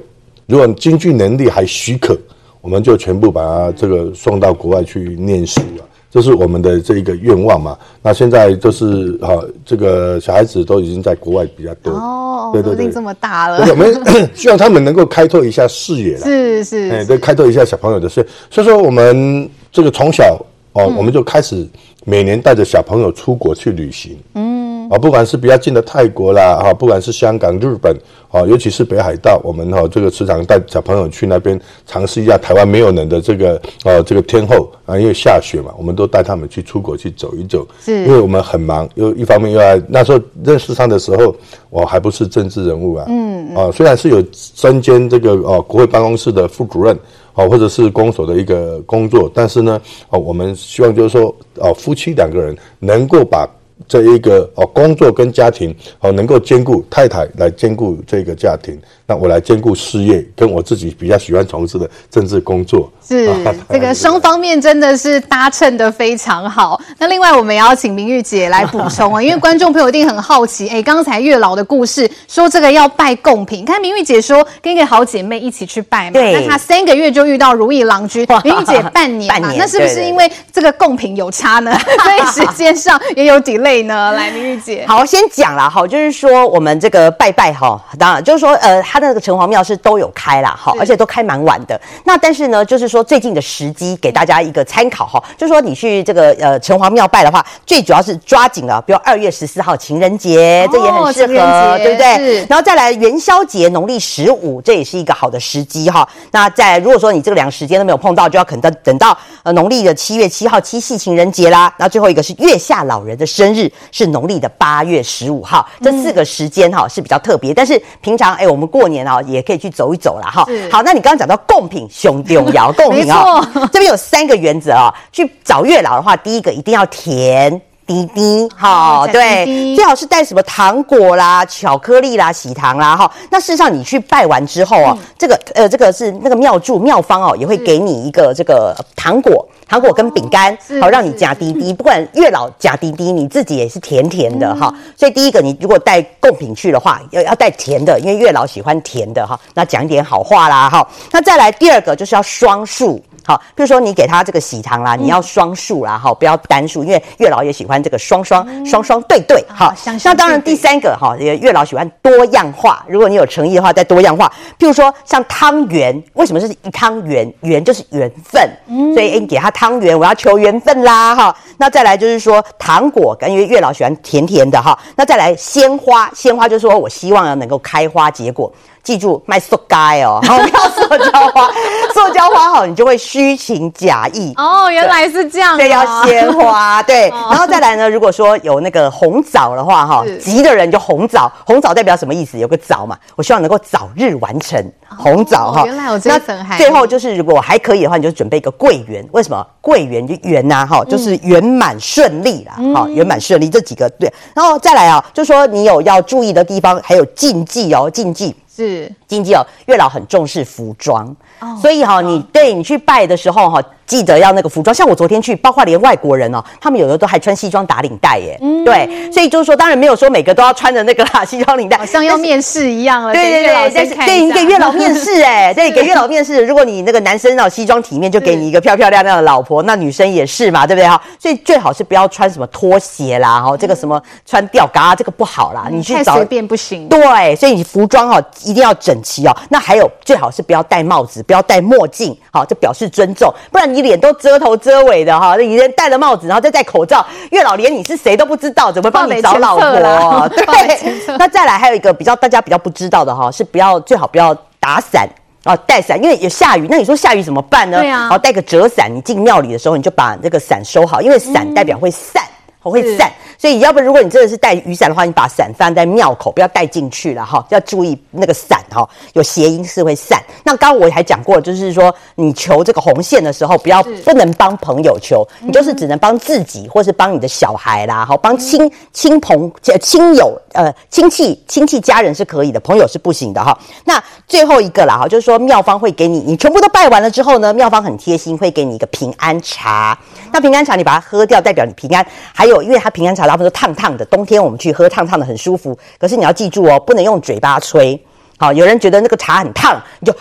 [0.45, 2.17] 如果经济能力还许可，
[2.61, 5.83] 我们就全部把他这个送到国外去念书了。
[6.09, 7.77] 这是我们的这一个愿望嘛。
[8.01, 13.67] 那现在就是哈，这个小孩子都已经在国外比较多哦，对对对，这么大了。
[13.69, 13.93] 我们
[14.33, 18.27] 希望他们能够开拓一下视野了，是是，哎，对，开拓一下小朋友的视野。
[18.49, 20.39] 所以说，我们这个从小
[20.73, 21.67] 哦，我们就开始。
[22.05, 24.48] 每年带着小朋友出国去旅行，嗯，
[24.89, 27.95] 啊，不管是比较近的泰国啦，哈，不管是香港、日本，
[28.31, 41.35] 啊，尤其是北海道，我们哈这个时常带小朋友去那边尝试一下台湾没有人的这个呃这个天后啊，因为下雪嘛，我们都带他们去出国去走一走，是，因为我们很忙，又一方面又要那时候认识他的时候，
[41.69, 46.97] 我还不是政治人物啊，嗯，啊，虽然是有身兼这个哦国会办公室的副主任。
[47.35, 53.47] 哦，或者是公所的一个工作，但是呢，哦，我们希望就是说，哦，夫妻两个人能够把
[53.89, 58.79] 这一个哦工作跟家庭哦能够兼顾，太太来兼顾这个家庭。
[59.07, 63.27] 那我来兼顾事业，跟我自己比较喜欢从事的政治工作，是
[63.67, 66.79] 这个双方面真的是搭衬的非常好。
[66.99, 81.75] 那另外我们也要请明玉姐来补充啊， 因为观众朋友一定很好奇，哎，刚才月老的故事说这个要拜贡品，看明玉姐说跟一个好姐妹一起去拜嘛，对，那她三个月就遇到如意郎君，明玉姐半年嘛， 那是不是因为这个贡品有差呢？
[81.81, 84.11] 所以时间上也有 delay 呢？
[84.17, 91.79] 来，明玉姐，好，先讲了哈，就是说我们这个拜拜哈，当然就是说呃，那个城隍庙是都有开啦，哈，而且都开蛮晚的。
[92.03, 102.45] 那但是呢，就是说最近的时机给大家一个参考哈，就是说你去这个呃城隍庙拜的话，最主要是抓紧了，比如二月十四号情人节，这也很适合，对不对？
[102.49, 106.07] 然后再来元宵节，农历十五，这也是一个好的时机哈。
[106.31, 109.17] 那在如果说你这个两个时间都没有碰到，就要可能等到
[109.49, 111.73] 呃农历的七月七号七夕情人节啦。
[111.77, 117.53] 那最后一个是月下老人的生日，是农历的八月十五号，这四个时间哈是比较特别。
[117.53, 119.19] 但是平常哎，我们过年啊。
[119.29, 120.45] 也可以去走一走啦哈。
[120.71, 123.47] 好，那你刚刚讲到贡品，熊丢窑 贡品啊。
[123.71, 124.93] 这边有三个原则啊。
[125.11, 133.11] 去找月老的话，第一个一定要甜滴滴，哈，对，最好是带什么糖果啦、巧克力啦、喜糖啦，哈。
[133.31, 139.43] 那事实上你去拜完之后啊，这个呃，这个是那个庙祝庙方哦，也会给你一个这个糖果。
[139.67, 141.71] 糖果跟饼干，好让你加滴滴。
[141.71, 144.73] 不管月老加滴滴，你自己也是甜甜的哈。
[144.97, 149.39] 所以第一个，你如果带贡品去的话，要要带甜的，因为月老喜欢甜的哈。
[149.53, 150.87] 那讲一点好话啦哈。
[151.11, 152.99] 那再来第二个就是要双数。
[153.29, 159.45] 好，比如说你给他这个喜糖啦，你要双数啦，哈，不要单数，因为月老也喜欢这个双双双双对对。
[159.47, 159.71] 好，
[160.03, 162.83] 那当然第三个哈，月老喜欢多样化。
[162.89, 164.27] 如果你有诚意的话，再多样化。
[164.57, 167.31] 譬如说像汤圆，为什么是一汤圆？
[167.41, 168.49] 圆就是缘分，
[168.95, 171.35] 所以你给他汤圆，我要求缘分啦，哈。
[171.57, 174.75] 那再来就是说糖果，因为月老喜欢甜甜的哈。
[174.95, 178.51] 那再来鲜花，鲜花就是说我希望要能够开花结果。
[178.89, 181.47] 记住卖塑胶哦，不要塑胶花，
[181.93, 184.67] 塑胶花好，你就会虚情假意 哦。
[184.71, 192.39] 原来是这样，对，要鲜花，对，然后再来呢，如果说有那个红枣的话，哈，急的人就红枣，红枣代表什么意思？
[192.39, 194.59] 有个枣嘛，我希望能够早日完成
[194.97, 195.63] 红枣哈。
[195.67, 196.57] 原来我这层含。
[196.57, 199.07] 最后就是如果还可以的话，你就准备一个桂圆。
[199.11, 200.65] 为什么桂圆就圆呐？
[200.67, 204.11] 哈，就是圆满顺利啦，哈，圆满顺利这几个对。
[204.33, 208.35] 然后再来啊，就说你有要注意的地方，还有禁忌哦，禁忌。
[208.63, 208.91] 是。
[209.07, 214.71] 经济哦，月老很重视服装，哦、所以哈、哦，你对你去拜的时候哈，记得要那个服装。
[214.71, 218.37] 像我昨天去，包括连外国人哦，他们有的都还穿西装打领带耶。
[218.39, 223.11] 嗯，对，所以就是说，当然没有说每个都要穿着那个啦 西装领带，好像要面试一样了。
[223.11, 226.45] 对对对，但是对你给月老面试哎， 对，给月老面试。
[226.45, 231.01] 如果你那个男生哦西装体面，就给你一个漂漂亮亮的老婆，那女生也是嘛，对不对哈？
[231.19, 236.87] 所以最好是不要穿什么拖鞋啦，哈，这个什么穿吊嘎这个不好啦，你去找太随便不行。
[236.87, 239.35] 对，所以你服装哈一定要整齐哦。
[239.49, 245.37] 那还有最好是不要戴帽子，不要戴墨镜，好，这表示尊重，不然你脸都遮头遮尾的哈。
[245.37, 250.27] 你人戴了帽子，然后再戴口罩，月老连你是谁都不知道，怎么帮你找老婆？
[250.35, 255.07] 对，那再来还有一个比较大家比较不知道的哈，是不要最好不要打伞
[255.45, 257.79] 啊，带伞，因为有下雨，那你说下雨怎么办呢？
[257.79, 262.21] 对啊，好，带个折伞，你进庙里的时候你就把这个伞收好，因为伞代表会散。
[262.61, 267.41] 嗯我会散，所以要不然如果你真的是带雨伞的话，你把伞放在庙口，不要带进去了哈。
[267.47, 270.21] 要注意那个伞哈，有谐音是会散。
[270.43, 283.57] 那刚刚我还讲过，就是说你求这个红线的时候，不要不能帮朋友求，你就是只能帮自己，或是帮你的小孩啦，好帮亲亲朋亲友呃亲戚亲戚家人是可以的，朋友是不行的哈。
[283.85, 289.97] 那最后一个啦哈，就是说庙方会给你，你全部都拜完了之后呢，庙方很贴心，会给你一个平安茶。
[290.33, 292.05] 那平安茶你把它喝掉，代表你平安。
[292.33, 295.77] 还有，因为它平安茶大部分都烫烫的，冬天我们去喝烫烫的很舒服。
[295.97, 297.99] 可是你要记住哦，不能用嘴巴吹。
[298.39, 300.15] 好，有人觉得那个茶很烫，你就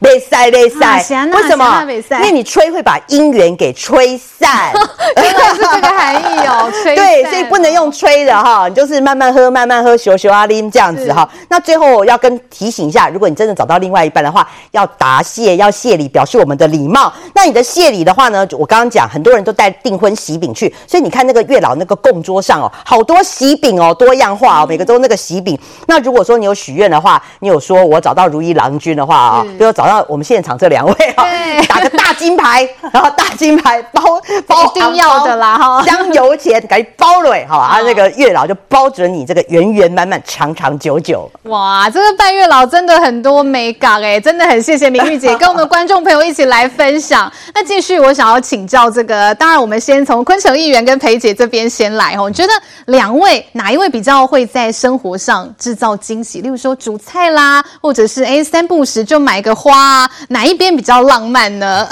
[0.00, 0.96] 别塞别塞，
[1.32, 1.82] 为什么？
[2.10, 4.70] 因为你吹会把姻缘给吹散，
[5.16, 6.70] 原来是这个含义哦。
[6.82, 11.26] 吹对，所以不能用吹的哈，你就是慢慢喝，慢慢喝，咻咻阿拎这样子哈。
[11.48, 17.10] 那最后要跟提醒一下，如果你真的找到另外一半的话，要答谢，要谢礼，表示我们的礼貌。
[17.34, 25.58] 那你的谢礼的话呢，我刚刚讲，很多人都带订婚喜饼去，所以你看那个月老那个供桌上哦，好多喜饼哦，多样化哦，每个都那个喜饼。
[25.86, 31.24] 那如果说你有许愿的话，你有说，我找到如意郎君的话啊，比如找到我们现场这两位哈，
[31.68, 34.02] 打个大金牌， 然后大金牌包
[34.46, 41.30] 包一定要的啦哈，香油钱给包了好，啊这个月老就包准你这个圆圆满满、长长久久。
[41.44, 47.30] 哇，这个拜月老真的很多美感哎，真的很谢谢明玉姐 跟我们观众朋友一起来分享。
[47.54, 52.28] 那继续，我想要请教这个，当然我们先从昆城议员跟裴姐这边先来哦。
[52.28, 52.52] 你觉得
[52.86, 56.40] 两位哪一位比较会在生活上制造惊喜？
[56.40, 57.64] 例如说煮菜啦。
[57.80, 61.86] 或者是哎，三不时就买个花，哪一边比较浪漫呢？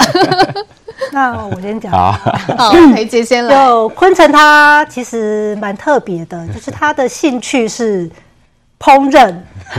[1.12, 1.92] 那我先讲。
[1.92, 2.12] 好，
[2.59, 3.55] 好，裴姐先来。
[3.55, 8.11] 就坤城，他其实蛮特别的，就是他的兴趣是
[8.81, 9.33] 烹饪。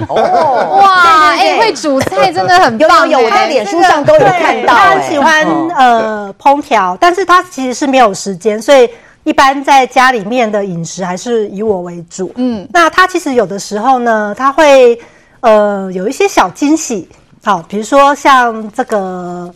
[0.07, 3.07] 哦，哇，哎，会煮菜真的很棒。
[3.09, 4.73] 有，我在脸书上都有看到。
[4.73, 8.89] 他很喜欢呃烹调，但是他其实是没有时间，所以
[9.23, 12.31] 一般在家里面的饮食还是以我为主。
[12.35, 14.99] 嗯，那他其实有的时候呢，他会。
[15.41, 17.07] 呃，有一些小惊喜，
[17.43, 19.53] 好，比如说像这个，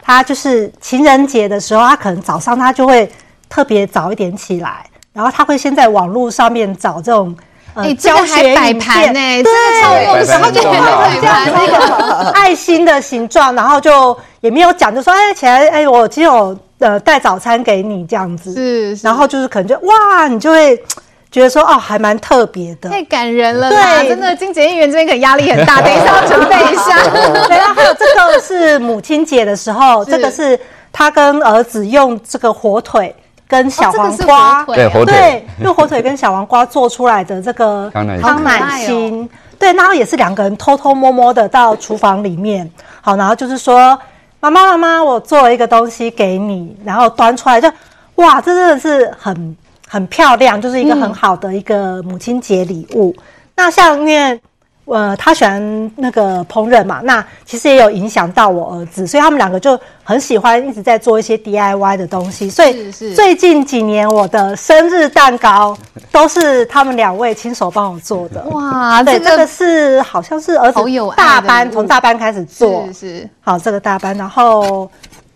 [0.00, 3.10] 他就是情人节的时候，他可能早上他就会
[3.48, 7.36] 特别早一点起来，然后他会先在网络上面找这种
[7.74, 20.82] 呃教学摆盘呢，对，超用心，然后就这样一个爱心的形状，然后就也没有讲，就说哎起来，哎我今天有呃带早餐给你这样子，是，然后就是可能就哇，你就会。
[21.30, 24.00] 觉得说哦，还蛮特别的，太感人了啦！
[24.00, 27.02] 对，真的，金洁议员这边可能压力很大， 等一下要准备一下。
[27.46, 30.58] 对啊，还有这个是母亲节的时候， 这个是
[30.90, 33.14] 他跟儿子用这个火腿
[33.46, 42.68] 跟小黄瓜，对火腿，用火腿跟小黄瓜做出来的这个 康乃馨，对，然后也是两个人偷偷摸摸的到厨房里面，
[43.02, 43.98] 好，然后就是说
[44.40, 47.70] 妈妈妈妈，我做了一个东西给你，然后端出来就
[48.14, 49.54] 哇，这真的是很。
[49.88, 53.14] 很漂亮，就是一个很好的一个母亲节礼物。
[53.16, 53.22] 嗯、
[53.56, 54.40] 那像因为
[54.84, 62.48] 呃，他喜欢那个烹饪嘛，那其实也有影响到我儿子，所以他们两个就很喜欢一直在做一些 DIY 的东西。
[62.48, 65.76] 所以最近几年我的生日蛋糕
[66.10, 68.42] 都是他们两位亲手帮我做的。
[68.44, 70.80] 哇，对，这个、这个是好像是儿子
[71.14, 73.30] 大班从大班开始做，是是。
[73.42, 74.90] 好，这个大班，然后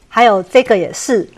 [0.09, 1.29] 还有这个也是。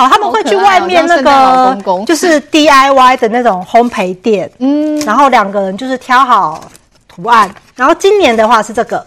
[0.00, 6.58] 好，他们会去外面那个，就是 DIY 的那种烘焙店，嗯，然后两个人就是挑好
[7.06, 9.04] 图案，然后今年的话是这个，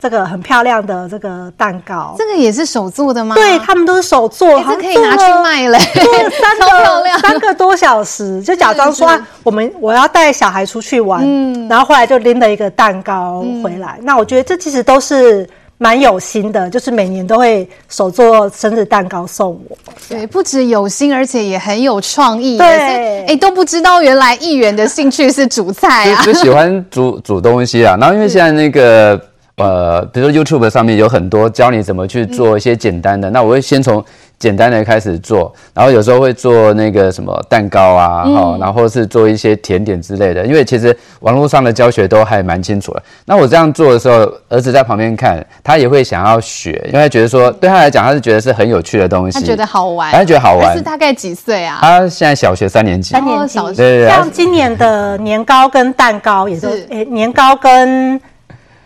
[0.00, 3.34] 这个很漂亮的这个蛋糕，这个也是手做的吗？
[3.34, 15.46] 对，他们都是手做，这可以拿去卖了， 做了三个 三个多小时，就假装说我们我要带小孩出去玩，嗯，然后后来就拎了一个蛋糕回来，那我觉得这其实都是。
[15.82, 19.76] 蛮有心的，就是每年都会手做生日蛋糕送我。
[20.08, 22.56] 对，不止有心，而且也很有创意。
[22.56, 27.96] 对，哎、欸，都不知道原来议员的兴趣是煮菜啊， 就喜欢煮煮东西啊。
[27.98, 29.20] 然后因为现在那个。
[29.62, 34.04] 呃，比如说 YouTube 上面有很多教你怎么去做一些简单的，嗯、那我会先从
[34.38, 43.02] 简单的开始做，然后有时候会做那个什么蛋糕啊，哈、嗯，然后是做一些甜点之类的，因为其实网络上的教学都还蛮清楚的。
[43.24, 50.70] 那我这样做的时候，儿子在旁边看，他也会想要学，因为他觉得说对他来讲，他是觉得是很有趣的东西，他觉得好玩，他觉得好玩。
[50.70, 51.78] 他是大概几岁啊？
[51.80, 53.60] 他现在小学三年级，三年级。
[53.60, 58.20] 对对对，像今年的年糕跟蛋糕也是，诶，年糕跟。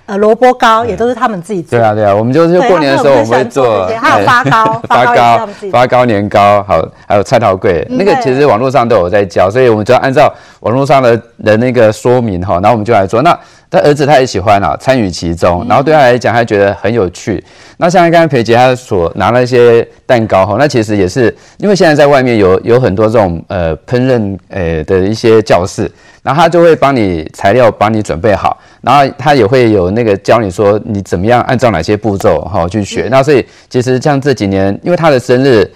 [0.06, 1.78] 呃，萝卜糕也都是他们自己做。
[1.78, 13.20] 对啊，对啊，我们就是过年的时候我们会做，还有发糕，发糕、 发糕、年糕，好，还有菜头粿，那个其实网络上都有在教，所以我们就要按照网络上的的那个说明哈，然后我们就来做。
[13.22, 13.36] 那
[13.68, 17.42] 他儿子他也喜欢啊，参与其中，然后对他来讲，他觉得很有趣。
[17.78, 25.90] 那像刚才培杰他所拿了一些蛋糕哈，那其实也是因为现在在外面有有很多这种呃烹饪呃的一些教室。
[26.22, 33.08] 然后他就会帮你材料帮你准备好，然后他也会有那个教你说你怎么样按照哪些步骤哈去学。
[33.10, 35.68] 那所以其实像这几年，因为他的生日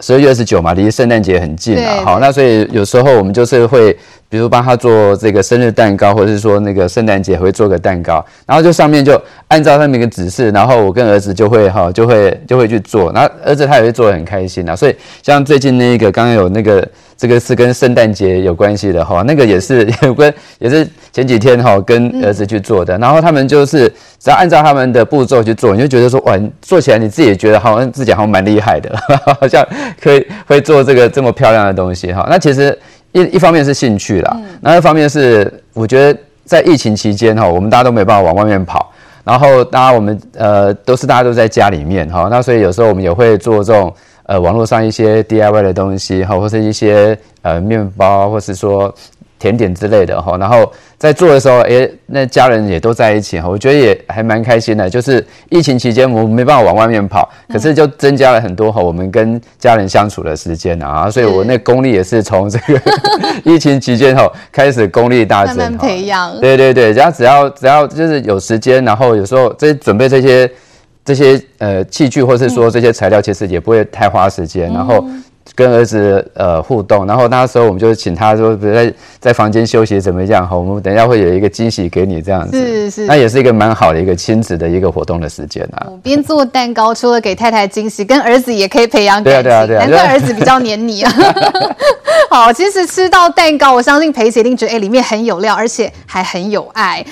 [0.00, 3.96] 十二月二十九嘛，离圣诞节很近啊，好，那所以有时候我们就是会。
[4.30, 14.76] 比如帮他做这个生日蛋糕，或者是说那个圣诞节会做个蛋糕，然后就上面就按照他们一个指示，然后我跟儿子就会哈就会就会去做，然后儿子他也会做的很开心啊。
[14.76, 16.86] 所以像最近那个刚刚有那个
[17.18, 28.96] 这个是跟圣诞节有关系的哈，那个也是 有关也是前几天哈跟儿子去做的，然后他们就是只要按照他们的步骤去做，你就觉得说哇，做起来你自己也觉得好像自己好像蛮厉害的，
[29.40, 29.66] 好像
[30.00, 32.26] 可以会做这个这么漂亮的东西哈。
[32.30, 32.78] 那其实。
[33.12, 38.92] 一一方面是兴趣啦，那一方面是我觉得在疫情期间哈，我们大家都没办法往外面跑，
[39.24, 43.92] 然后当然我们呃都是大家都在家里面哈，那所以有时候我们也会做这种
[44.28, 48.94] 呃网络上一些 DIY 的东西哈，或是一些呃面包，或是说。
[49.40, 50.68] 甜点之类的哈，然后
[50.98, 54.90] 在做的时候，诶，那家人也都在一起哈，我觉得也还蛮开心的。
[54.90, 62.80] 就是疫情期间，我们没办法往外面跑，可是就增加了很多哈，我们跟家人相处的时间啊，所以我那功力也是从这个
[63.46, 66.40] 疫情期间哈开始功力大增，慢慢培养。
[66.40, 70.50] 对对对，只要只要只要就是有时间，然后有时候在准备这些
[71.08, 75.02] 这些呃器具，或是说这些材料，其实也不会太花时间，然后。
[75.54, 85.86] 跟儿子呃互动，然后那时候我们就请他说，比如在在房间休息怎么样哈，我们等一下会有一个惊喜给你这样子，是是，那也是一个蛮好的一个亲子的一个活动的时间啊。
[86.02, 89.42] 边做蛋糕，除了给太太惊喜，跟儿子也可以培养感情。
[89.42, 91.12] 对啊对啊对啊，难怪儿子比较黏你啊。
[92.30, 97.02] 好，其实吃到蛋糕，我相信裴姐一定觉得哎里面很有料，而且还很有爱。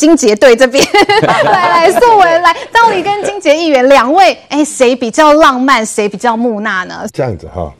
[0.00, 0.82] 金杰队这边
[1.24, 1.42] 来
[1.84, 7.06] 来，素文来，到底跟金杰议员两位，哎，谁比较浪漫，谁比较木讷呢？
[7.12, 7.70] 这样子哈，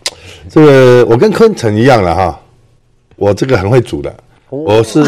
[0.51, 2.39] 这个我跟坤城一样了哈，
[3.17, 4.15] 我这个很会煮的，
[4.51, 5.01] 我是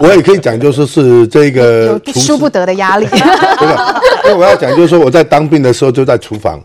[0.00, 3.06] 我也可以讲，就是是这个有输不得的压力。
[3.06, 4.00] 对吧？
[4.24, 6.60] 因为我要讲，就是说我在当兵的时候就在厨房。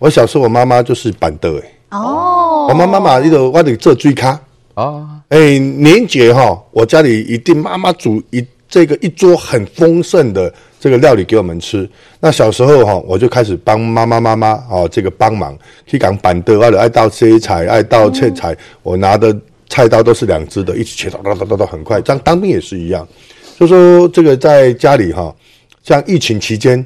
[0.00, 1.62] 我小时候我妈妈就是板凳哎
[1.96, 4.36] 哦，我妈妈嘛，一个我得做追咖
[4.74, 8.44] 啊，哎年节哈，我家里一定妈妈煮一。
[8.72, 10.50] 这个一桌很丰盛的
[10.80, 11.86] 这个料理给我们吃。
[12.18, 15.54] 那小时候哈，我就开始帮妈妈妈妈哦，这个帮忙
[15.86, 18.56] 去讲板凳，或者爱刀切菜，爱刀切菜。
[18.82, 19.36] 我拿的
[19.68, 22.00] 菜刀都是两只的，一起切，哒哒哒哒哒，很快。
[22.00, 23.06] 这样当兵也是一样。
[23.60, 25.36] 就说这个在家里哈，
[25.84, 26.82] 像疫情期间，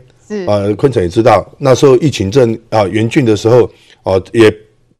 [0.48, 3.70] 呃，坤城也知道，那时候疫情正啊严峻的时候，
[4.02, 4.52] 哦也。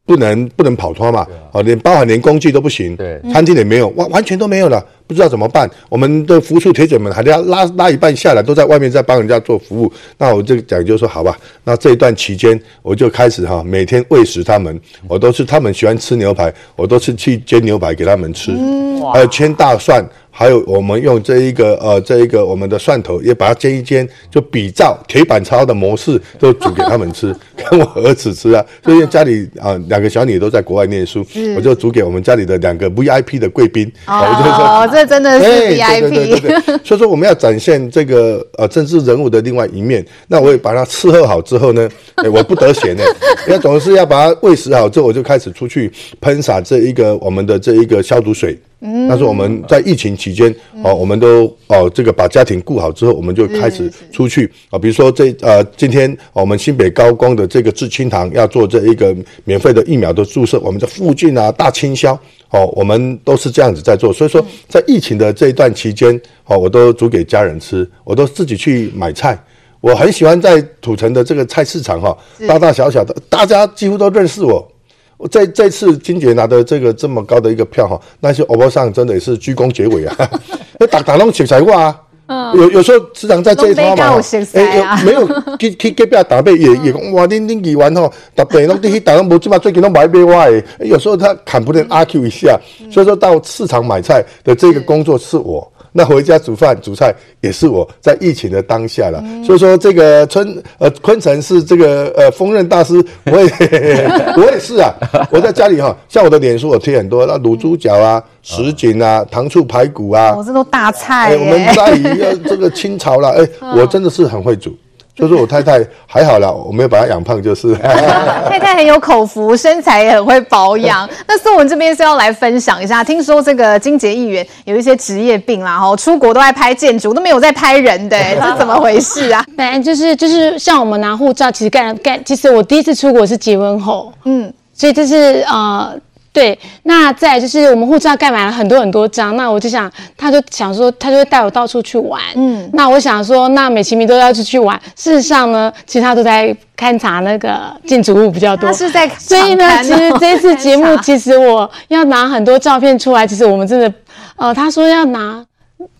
[0.07, 1.27] 不能不能跑脱嘛？
[1.51, 5.69] 哦，连包含连工具都不行，对，餐厅也没有，完完全都没有了，不知道怎么办。
[5.89, 9.91] 我们的服务处铁姐们还得要拉拉一半下来，都在外面在帮人家做服务。
[10.17, 14.79] 那我就讲就说好吧，那这一段期间我就开始哈，每天喂食他们，
[15.09, 20.01] 我都是他们喜欢吃牛排，我都是去煎牛排给他们吃，嗯、还有切大蒜。
[20.39, 28.63] 还有我们用这一个呃这一个我们的蒜头也把它煎一煎，就比照铁板烧的模式，都煮给他们吃， 跟我儿子吃啊。
[28.85, 31.25] 所以家里啊两个小女都在国外念书，
[31.55, 33.91] 我就煮给我们家里的两个 VIP 的贵宾。
[34.05, 36.09] 哦， 这真的是 VIP。
[36.11, 36.77] 对对对。
[36.83, 40.05] 所以说我们要展现这个呃政治人物的另外一面。
[40.27, 41.89] 那我也把它伺候好之后呢，
[42.31, 43.03] 我不得闲呢，
[43.47, 48.55] 因为总是要把它喂食好之后，我就开始出去喷洒这一个我们的这一个消毒水。
[48.79, 50.53] 嗯，但是我们在疫情期间，
[50.83, 54.77] 哦，我们都哦，这个把家庭顾好之后，我们就开始出去啊。
[54.77, 59.15] 比如说这呃，今天我们新北高工的这个致青堂要做这一个
[59.45, 62.13] 免费的疫苗的注射，我们在附近啊大清消
[62.51, 64.13] 哦，我们都是这样子在做。
[64.13, 66.15] 所以说，在疫情的这一段期间，
[66.45, 69.37] 哦，我都煮给家人吃，我都自己去买菜。
[69.81, 72.15] 我很喜欢在土城的这个菜市场哈，
[72.47, 74.71] 大大小小的，大家几乎都认识我。
[75.17, 80.15] 我这这次金姐拿的这个这么高的一个票哈，那些欧巴桑真的也是鞠躬结尾啊，
[80.79, 82.01] 那打打拢钱财话啊。
[82.29, 84.19] 嗯、有有时候市长在这一套嘛，
[84.51, 95.71] 哎、欸，有没有去去隔壁打贝也也讲哇，恁恁议员吼，特别拢去打拢无，起码最近拢买买哇诶，有时候他砍不能阿 Q 一下，嗯、所以说到市场买菜的这个工作是我。
[95.97, 103.49] 那回家煮饭煮菜也是我在疫情的当下了，嗯、所以说这个春呃昆城是这个呃烹饪大师，我也
[104.37, 104.93] 我也是啊，
[105.31, 111.35] 我在家里哈，像我的脸书我贴很多，那卤猪脚啊、什锦啊、糖醋排骨啊，我、哦、这都大菜。
[111.35, 113.49] 我们家里要这个清朝了，哎、欸，
[113.81, 114.77] 我真的是很会煮。
[115.17, 117.73] 就是我太太还好啦，我没有把她养胖，就是。
[118.47, 121.09] 太太很有口福，身材也很会保养。
[121.27, 129.43] 那素文这边是要来分享一下，听说这个金杰议员有一些职业病啦，哈，出国都爱拍建筑，都没有在拍人的、欸， 这怎么回事啊？
[129.57, 135.91] 反正就是就是像我们拿护照，其实干干，其实我第一次出国是结婚后，嗯，所以就是呃。
[136.37, 142.21] 对，那再来就是我们护照盖满了很多很多张，那我就想，他就想说，他就会带我到处去玩。
[142.35, 148.69] 嗯，那我想说，那美其名都要出去玩，事实上呢，其实他都在勘察那个建筑物比较多。
[148.69, 153.91] 他是在、哦，所以呢，其实这次节目，其实我要拿很多照片出来，其实我们真的，
[154.35, 155.43] 呃，他说要拿。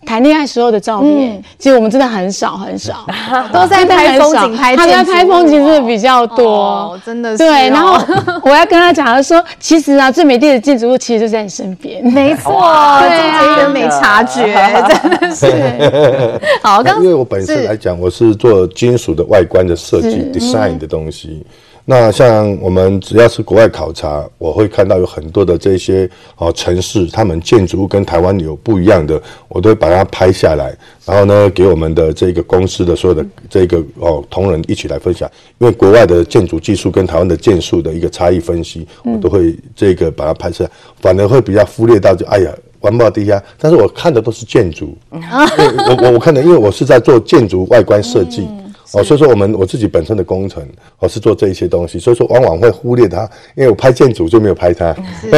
[0.06, 3.06] 谈恋爱时候的照片，嗯、其实我们真的很少很少，
[3.52, 7.46] 都在拍风景拍，他在拍风景是比较多，哦、真的是、哦。
[7.46, 8.00] 对，然后
[8.42, 12.02] 我要跟他讲，他说其实啊，最美丽的建筑物其实就在你身边。
[12.04, 12.52] 没错，
[13.00, 14.54] 对啊，人没察觉，
[14.88, 16.40] 真的是。
[16.62, 21.44] 好，刚因为我本身来讲，我是做金属的外观的设计 design 的东西。
[21.90, 29.18] 那像我们只要是国外考察，我会看到有很多的这些哦城市，他们建筑物跟台湾有不一样的，
[29.48, 30.76] 我都会把它拍下来，
[31.06, 35.26] 然后呢，给我们的这个公司的所有的这个哦同仁一起来分享。
[35.56, 40.68] 因为国外的建筑技术跟台湾的建筑的一个差异分析，我都会这个把它拍摄，
[41.00, 48.46] 反而会比较忽略到就哎呀环保低下，但是我看的都是建筑， 我我我看的，因为我是在做建筑外观设计。
[48.92, 50.66] 哦，所以说我们我自己本身的工程，
[50.98, 54.94] 我是做这一些东西，所以说往往会忽略它，因为我拍建筑就没有拍它。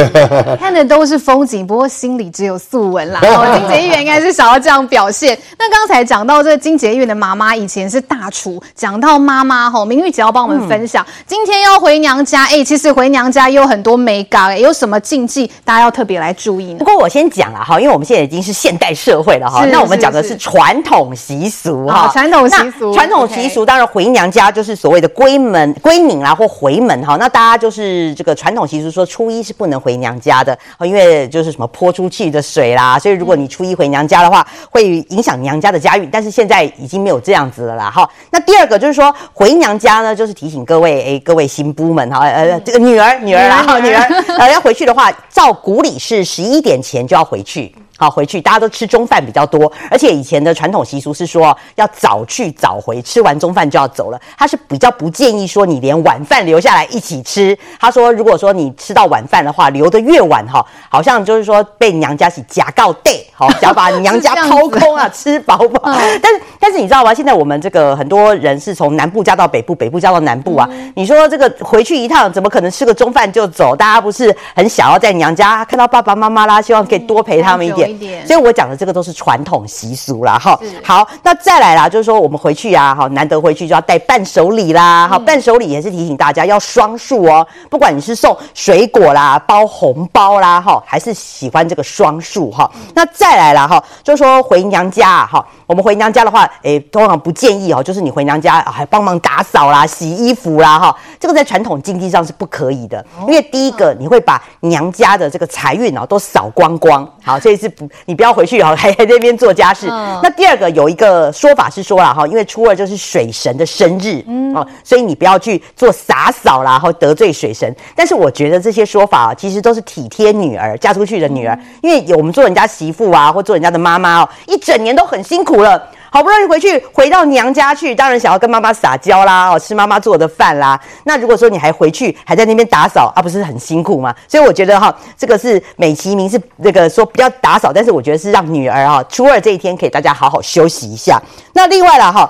[0.57, 3.19] 看的都是风景，不过心里只有素文啦。
[3.27, 5.37] 哦，金杰议员应该是想要这样表现。
[5.59, 16.79] 那刚才讲到这个金杰议员的妈妈以前是大厨，讲到妈妈吼，明玉姐要帮我们分享，嗯、今天要回娘家，哎、欸，其实回娘家也有很多美感，哎，有什么禁忌，大家要特别来注意呢？
[16.79, 23.27] 不过我先讲了哈，因为我们现在已经是现代社会了哈，那我们讲的是传统习俗哈，传统习俗，传统。
[23.41, 27.17] 习俗当然回娘家就是所谓的归门、归宁啦，或回门哈。
[27.17, 32.99] 那大家就是这个传统习俗说初一是不能回娘家的，因为就是什么泼出去的水啦。
[32.99, 36.09] 所以如果你初一回娘家的话，会影响娘家的家运。
[36.11, 37.89] 但是现在已经没有这样子了啦。
[37.89, 44.01] 哈，那第二个就是说回娘家呢，就是提醒各位哎，各位新夫们哈，呃，这个女儿女儿啦，女儿
[44.37, 47.73] 呃要回去的话，照古礼是十一点前就要回去。
[48.01, 54.19] 好，回去大家都吃中饭比较多，而且以前的传统习俗是说要早去早回，吃完中饭就要走了。
[54.35, 57.55] 他是比较不建议说你连晚饭留下来一起吃。
[57.79, 65.79] 他说，如果说你吃到晚饭的话，留得越晚哈，好像就是说被娘家是假告带，好，想把娘家 掏空啊，吃饱饱。
[65.83, 67.13] 但是但是你知道吗？
[67.13, 70.67] 现在我们这个很多人是从南部嫁到北部，北部嫁到南部啊。
[70.95, 73.75] 你说这个回去一趟，怎么可能吃个中饭就走？
[73.75, 77.90] 大家不是很想要在娘家看到爸爸妈妈啦，希望可以多陪他们一点。
[78.25, 80.59] 所以，我讲的这个都是传统习俗啦，哈。
[80.83, 87.45] 好，那再来啦，就是说我们回去啊，哈，难得回去就要带伴手礼啦，哈，伴手礼也是提醒大家要双数哦。
[87.69, 92.69] 不管你是送水果啦、包红包啦，哈，还是喜欢这个双数哈。
[92.93, 107.89] 那再来啦，哈，就是说回娘家哈，我们回娘家的话，诶，通常不建议哦，就是你回娘家还帮忙打扫啦、洗衣服啦，哈，这个在传统经济上是不可以的，因为第一个你会把娘家的这个财运哦都扫光光，好，这一次。
[108.05, 109.87] 你不要回去哈，还还在那边做家事。
[109.89, 117.73] 嗯、那第二个有一个说法是说啦哈，因为初二就是水神的生日，嗯，哦，所以你不要去做洒扫啦，然后得罪水神。
[117.95, 125.81] 但是我觉得这些说法其实都是体贴女儿嫁出去的女儿，因为有我们做人家媳妇啊，或做人家的妈妈哦，一整年都很辛苦了。
[126.13, 130.77] 好不容易回去，回到娘家去，当然想要跟妈妈撒娇啦，哦，吃妈妈做的饭啦。
[131.05, 134.13] 那如果说你还回去，还在那边打扫啊，不是很辛苦吗？
[134.27, 141.17] 所以我觉得哈，这个是美其名是那个说不要打扫，但是我觉得是让女儿哈，初二这一天可以大家好好休息一下。
[141.53, 142.29] 那另外了哈，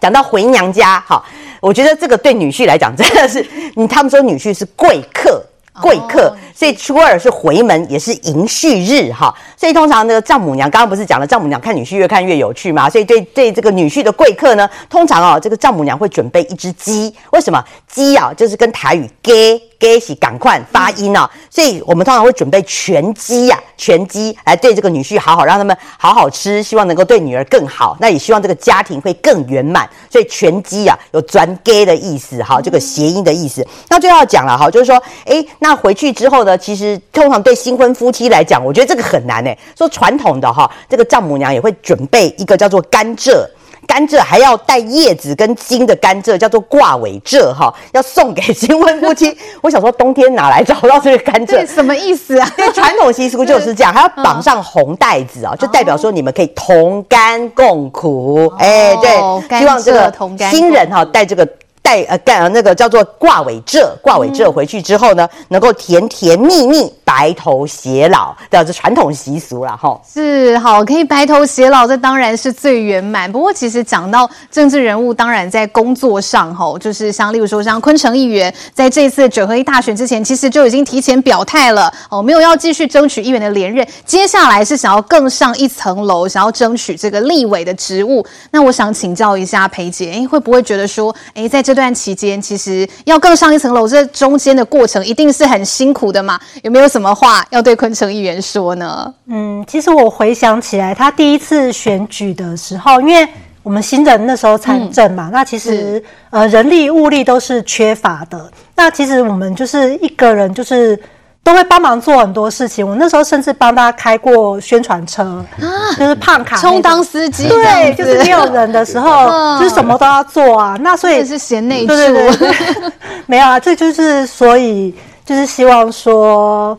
[0.00, 1.20] 讲到回娘家哈，
[1.60, 3.44] 我觉得这个对女婿来讲真的是，
[3.74, 5.44] 你他们说女婿是贵客。
[5.80, 9.34] 贵客，所以初二是回门，也是迎婿日哈。
[9.56, 12.90] 所以通常呢，丈母娘刚刚不是讲了，丈母娘看女婿越看越有趣嘛。
[12.90, 17.14] 所以对对这个女婿的贵客呢，通常啊，这个丈母娘会准备一只鸡。
[17.30, 18.32] 为什么鸡啊？
[18.34, 19.60] 就是跟台语给。
[19.82, 33.66] 给洗赶快发音啊，所以我们通常会准备全鸡呀，全鸡来对这个女婿好好，让他们好好吃，希望能够对女儿更好，那也希望这个家庭会更圆满，所以全鸡啊有转给的意思哈，这个谐音的意思。
[33.88, 43.44] 那最后要讲了哈，就是说，哎，那回去之后呢，其实通常对新婚夫妻来讲，我觉得这个很难哎，说传统的哈，这个丈母娘也会准备一个叫做甘蔗。
[43.86, 49.36] 甘蔗还要带叶子跟茎的甘蔗，叫做挂尾蔗哈，要送给新婚夫妻。
[49.60, 51.66] 我想说，冬天哪来找到这个甘蔗？
[51.66, 52.50] 什么意思啊？
[52.58, 58.52] 因为传统习俗就是这样， 还要绑上红带子啊，就代表说你们可以同甘共苦。
[58.58, 60.12] 哎，对，希望这个
[60.50, 61.46] 新人哈带这个。
[61.84, 70.00] 带呃干那个叫做挂尾蔗，挂尾蔗回去之后呢，嗯、能够甜甜蜜蜜，白头偕老，这传统习俗了哈。
[70.14, 73.30] 是好，可以白头偕老，这当然是最圆满。
[73.30, 88.24] 不过其实讲到政治人物，当然在工作上哈，就是像例如说像昆城议员，在这次九合一大选之前，其实就已经提前表态了哦，没有要继续争取议员的连任，接下来是想要更上一层楼，想要争取这个立委的职务。
[88.52, 96.38] 那我想请教一下裴姐，哎，会不会觉得说，哎，在这这段期间，其实要更上一层楼，这中间的过程一定是很辛苦的嘛？
[96.62, 99.14] 有没有什么话要对昆城议员说呢？
[99.26, 103.26] 嗯，其实我回想起来，他第一次选举的时候，因为
[103.62, 108.50] 我们新人那时候参政嘛，嗯、那其实呃人力物力都是缺乏的。
[108.74, 111.00] 那其实我们就是一个人就是。
[111.44, 112.88] 都会帮忙做很多事情。
[112.88, 115.66] 我那时候甚至帮他开过宣传车，啊、
[115.98, 117.48] 就是胖卡充当司机。
[117.48, 120.78] 对，就是没有人的时候，嗯、就是什么都要做啊。
[120.80, 121.88] 那所以这是贤内助。
[121.88, 122.52] 对对对，
[123.26, 124.94] 没有啊，这就是所以
[125.24, 126.78] 就是希望说，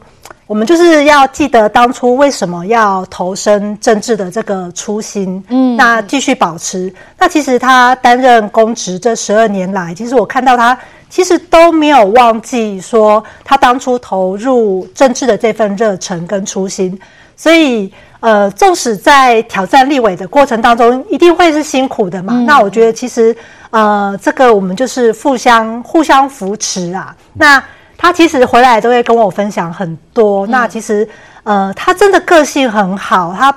[0.54, 5.44] 我们就是要记得当初为什么要投身政治的这个初心。
[5.50, 6.94] 嗯，那继续保持。
[7.18, 10.78] 那其实他担任公职这十二年来，其实我看到他。
[11.10, 17.00] 其实都没有忘记说他当初投入政治的这份热忱跟初心，
[17.36, 22.34] 所以呃，纵使在挑战立委的过程当中，一定会是辛苦的嘛。
[22.36, 23.36] 嗯、那我觉得其实
[23.70, 27.16] 呃，这个我们就是互相互相扶持啊。
[27.34, 27.64] 那
[27.98, 30.46] 他其实回来都会跟我分享很多。
[30.48, 31.08] 嗯、那其实
[31.44, 33.36] 呃，他真的个性很好。
[33.38, 33.56] 他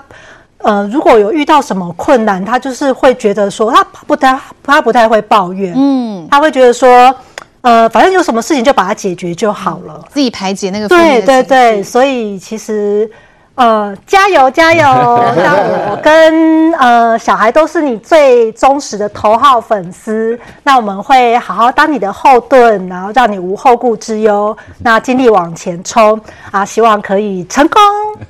[0.59, 5.73] 呃，如果有遇到什么困难，他就是会觉得说他不太他不太会抱怨。
[5.77, 7.15] 嗯，他会觉得说。
[7.63, 10.87] 呃，反正有什么事情就把它解决就好了，自己排解那个。
[10.87, 13.11] 对对对，所以其实。
[13.57, 14.83] 呃，加油加油！
[15.35, 26.63] 那我跟呃小孩都是你最忠实的头号粉丝，那我们会好好当你的后盾，然后让你无后顾之忧，那尽力往前冲啊！
[26.67, 27.81] 希望可以成功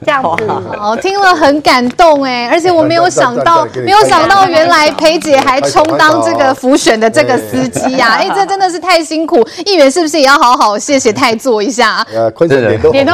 [0.05, 0.45] 这样子。
[0.79, 8.17] 哦，听了很感动哎，而且我没有想到，没有想到原来裴姐还充当这个浮选的这个司机呀！
[8.21, 12.07] 哎，这真的是太辛苦，议员是不是也要好好谢谢太做一下？
[12.15, 13.13] 呃，坤城脸都脸都。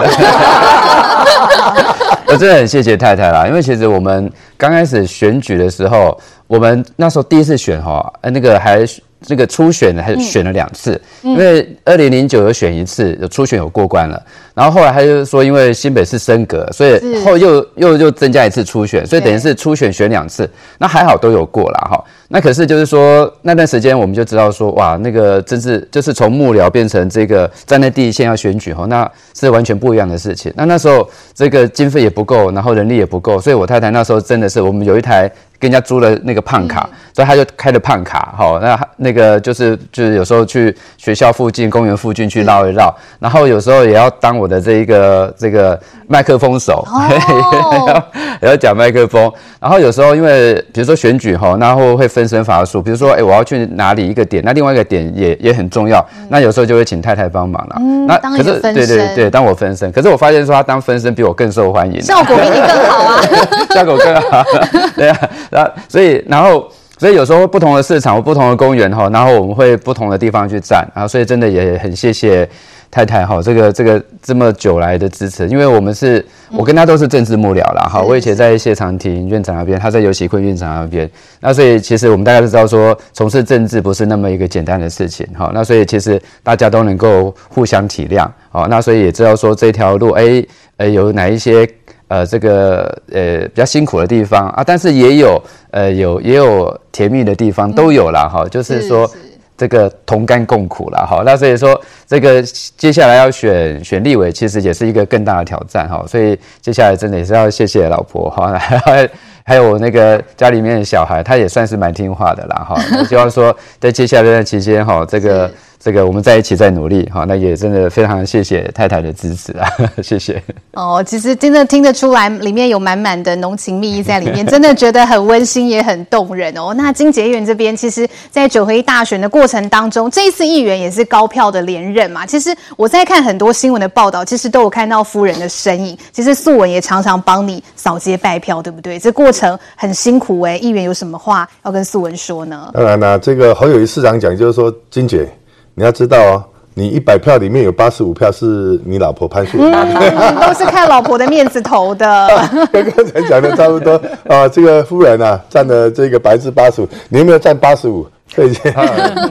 [2.32, 6.18] 我真的很谢谢太太啦，因为其实我们刚开始选举的时候，
[6.52, 8.86] 我们那时候第一次选哈，呃那个还。
[9.28, 14.20] 那个初选呢，还选了两次，嗯、因为二零零九有选一次，有初选有过关了，
[14.52, 22.04] 然后后来他就说，因为新北市升格，所以后又又又增加一次初选，所以等于是初选选两次，那还好都有过了哈。
[22.26, 30.52] 那可是就是说那段时间我们就知道说，哇，那个真是就是从幕僚变成这个站在第一线要选举哈，那是完全不一样的事情。
[30.56, 35.30] 那那时候这个经费也不够，然后人力也不够，所以我太太那时候真的是我们有一台。
[35.62, 48.02] 跟人家租了那个胖卡，嗯、所以他就开了胖卡，哈，那那个就是就是有时候去学校附近、公园附近去绕一绕，嗯、然后有时候也要当我的这一个这个麦克风手，哦、
[48.42, 63.22] 也 要讲麦克风，然后有时候因为比如说选举哈，然后会分身乏术，比如说哎我要去哪里一个点，那另外一个点也也很重要，嗯、那有时候就会请太太帮忙了，嗯、那可是对对对，当我分身，可是我发现说他当分身比我更受欢迎，效果比你更好啊，
[63.72, 64.42] 效果更好，
[64.96, 65.16] 对啊。
[65.52, 66.66] 那所以，然后，
[66.98, 72.48] 所以有时候不同的市场或不同的公园哈，然后我们会不同的地方去站啊，所以真的也很谢谢
[72.90, 90.44] 太太哈，这个这个这么久来的支持，因为我们是我跟他都是政治幕僚啦哈，我以前在谢长廷院长那边，他在尤喜坤院长那边，那所以其实我们大家都知道说，从事政治不是那么一个简单的事情哈，那所以其实大家都能够互相体谅好，那所以也知道说这条路哎
[90.76, 91.68] 呃有哪一些。
[92.12, 98.46] 呃，这个呃比较辛苦的地方啊，但是也有呃有也有甜蜜的地方，都有了哈。
[98.50, 99.10] 就是说
[99.56, 101.22] 这个同甘共苦了哈。
[101.24, 102.42] 那所以说这个
[102.76, 106.04] 接下来要选选立委，其实也是一个更大的挑战哈。
[106.06, 109.08] 所以接下来真的也是要谢谢老婆哈，还
[109.42, 112.76] 还有我那个家里面的小孩，他也算是蛮听话的啦哈。
[113.08, 115.50] 希望说在接下来这段期间哈，这个。
[115.84, 119.66] 这个我们在一起在努力哈，那也真的非常谢谢太太的支持啊，
[120.00, 120.40] 谢谢。
[120.74, 126.72] 哦，其实真的听得出来，里面有满满的浓情蜜意在里面，真的觉得很温馨也很动人哦。
[126.78, 132.24] 那金杰议员这边，其实，在九合一大选的过程当中，这一次议员也是高票的连任嘛。
[132.24, 135.98] 其实我在看很多新闻的报道，其实都有看到夫人的身影。
[136.12, 139.00] 其实素文也常常帮你扫街拜票，对不对？
[139.00, 140.56] 这过程很辛苦哎。
[140.58, 142.70] 议员有什么话要跟素文说呢？
[142.72, 145.28] 当然啦，这个侯友宜市长讲就是说，金姐。
[145.74, 146.44] 你要知道哦，
[146.74, 152.28] 你一百票里面有八十五票是你老婆潘素文，嗯，都是看老婆的面子投的。
[152.72, 158.06] 跟 刚才讲的差不多啊，这个夫人啊占了这个百分之八十五，你有没有占八十五？
[158.34, 158.50] 对，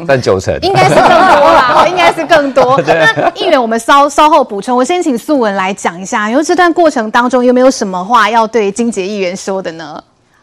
[0.08, 2.80] 占九成，应该是更多啦，哦， 应该是更多。
[2.86, 10.00] 那议员，我们稍稍后补充，我先请素文来讲一下，因为这段过程当中有没有什么话要对金杰议员说的呢？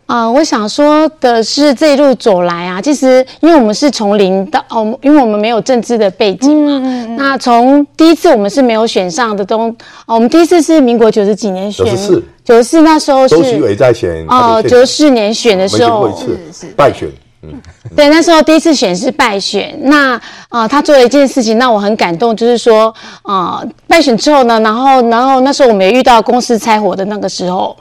[0.09, 6.73] 啊、呃，我想说的是，这一路走来啊，其实因为我们是从零到哦，因为我们没有政治的背景嘛。
[6.73, 9.69] 嗯嗯嗯，那从第一次我们是没有选上的东，
[10.07, 16.09] 哦，我们第一次是民国九十几年选，九十四，九十四那时候是周锡玮在选哦，九十四年选的时候，
[16.51, 17.07] 是败选。
[17.43, 17.53] 嗯，
[17.95, 19.79] 对，那时候第一次选是败选。
[19.83, 20.15] 那
[20.49, 22.87] 啊、呃，他做了一件事情，让我很感动，就是说
[23.21, 27.77] 啊、呃，败选之后呢，然后然后那时候我们也遇到公司拆伙的那个时候。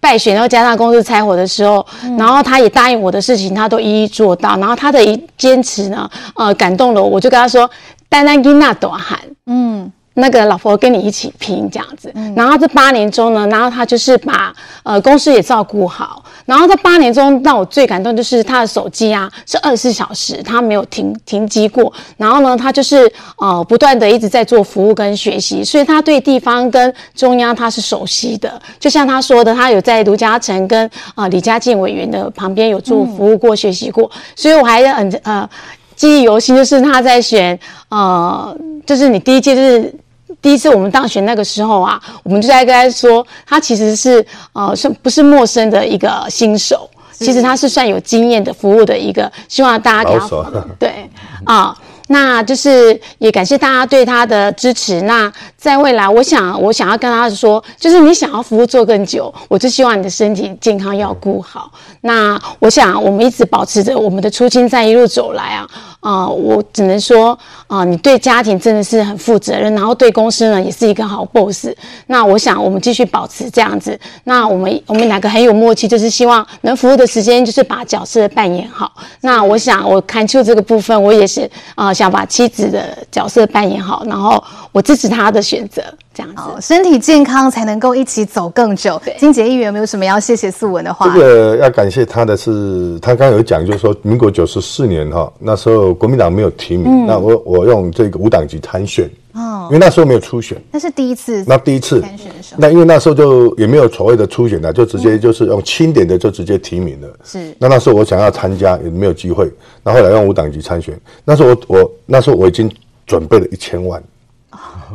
[0.00, 4.56] 败选，然后加上公司拆伙的时候，嗯、然后他也答应我的事情，他都一一做到。
[4.58, 7.68] 然后他的一坚持呢，呃，感动了我，我就跟他说
[8.08, 14.52] ：“丹丹金娜短喊，嗯。”那个老婆跟你一起拼这样子，然后这八年中呢，然后他就是把
[14.82, 35.48] 呃公司也照顾好，然后这八年中让我最感动就是他的手机啊是二十四小时他没有停停机过，然后呢他就是呃不断的一直在做服务跟学习，所以他对地方跟中央他是熟悉的，就像他说的，他有在卢嘉诚跟啊、呃、李家进委员的旁边有做服务过、学习过，所以我还很呃
[35.94, 37.56] 记忆犹新，就是他在选
[37.88, 39.94] 呃就是你第一届就是。
[40.40, 46.88] 第一次我们当选那个时候啊，我们就在跟他说，他其实是呃，算不是陌生的一个新手？
[47.12, 51.10] 其实他是算有经验的服务的一个，希望大家给他对
[51.44, 51.76] 啊。
[52.08, 55.00] 那就是也感谢大家对他的支持。
[55.02, 61.70] 那在未来，我想我想要跟他说，就是你想要服务做更久，我就希望你的身体健康要顾好。
[62.00, 65.68] 那我想我们一直保持着我们的初心，在一路走来啊
[66.00, 67.36] 啊、我只能说
[67.66, 71.68] 啊、你对家庭真的是很负责任，然后对公司呢也是一个好 boss。
[72.06, 73.98] 那我想我们继续保持这样子。
[74.24, 78.90] 那我们我们两个很有默契，就是希望能服务的时间就是把角色扮演好。
[79.20, 81.92] 那我想我看出这个部分，我也是啊。
[81.98, 85.82] 想把妻子的角色扮演好，然后我支持他的选择，
[86.14, 89.00] 这样子，身体健康才能够一起走更久。
[89.18, 91.12] 金姐议员有没有什么要谢谢素文的话？
[91.12, 99.10] 这个要感谢他的是，他刚刚有讲，就是说民国九十四年哈，那时候国民党没有提名，嗯、那我我用这个无党籍参选。
[99.38, 101.44] 哦，因为那时候没有初选，那是第一次。
[101.46, 107.08] 那第一次参选的时候，那因为那时候就也没有所谓的初选的，就直接就是用清点的就直接提名了。
[107.22, 107.54] 是。
[107.58, 109.48] 那那时候我想要参加也没有机会，
[109.84, 110.98] 那后来用无党籍参选。
[111.24, 112.68] 那时候我我那时候我已经
[113.06, 114.02] 准备了一千万，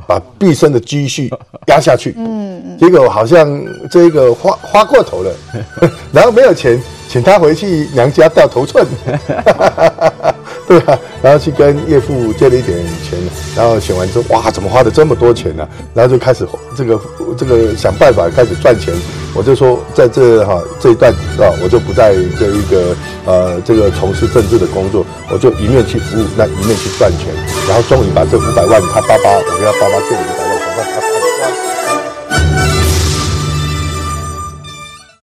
[0.05, 1.29] 把毕生的积蓄
[1.67, 2.13] 压下去。
[2.17, 2.77] 嗯嗯。
[2.77, 5.31] 结果好像这个花花过头了，
[6.11, 6.77] 然后没有钱，
[7.07, 8.85] 请他回去娘家掉头寸。
[10.67, 13.19] 对啊，然后去跟岳父借了一点钱，
[13.55, 15.69] 然后选完之后，哇，怎么花的这么多钱呢、啊？
[15.93, 16.99] 然后就开始这个
[17.37, 18.93] 这个想办法开始赚钱。
[19.35, 22.95] 我就说在这哈这一段啊，我就不在这一个
[23.25, 27.27] 呃这个从事政治的工作，我就一面去服务，那一面去赚钱。
[27.67, 31.62] 然后终于把这五百万，他爸爸我跟他爸爸借了五百万，赶快他他。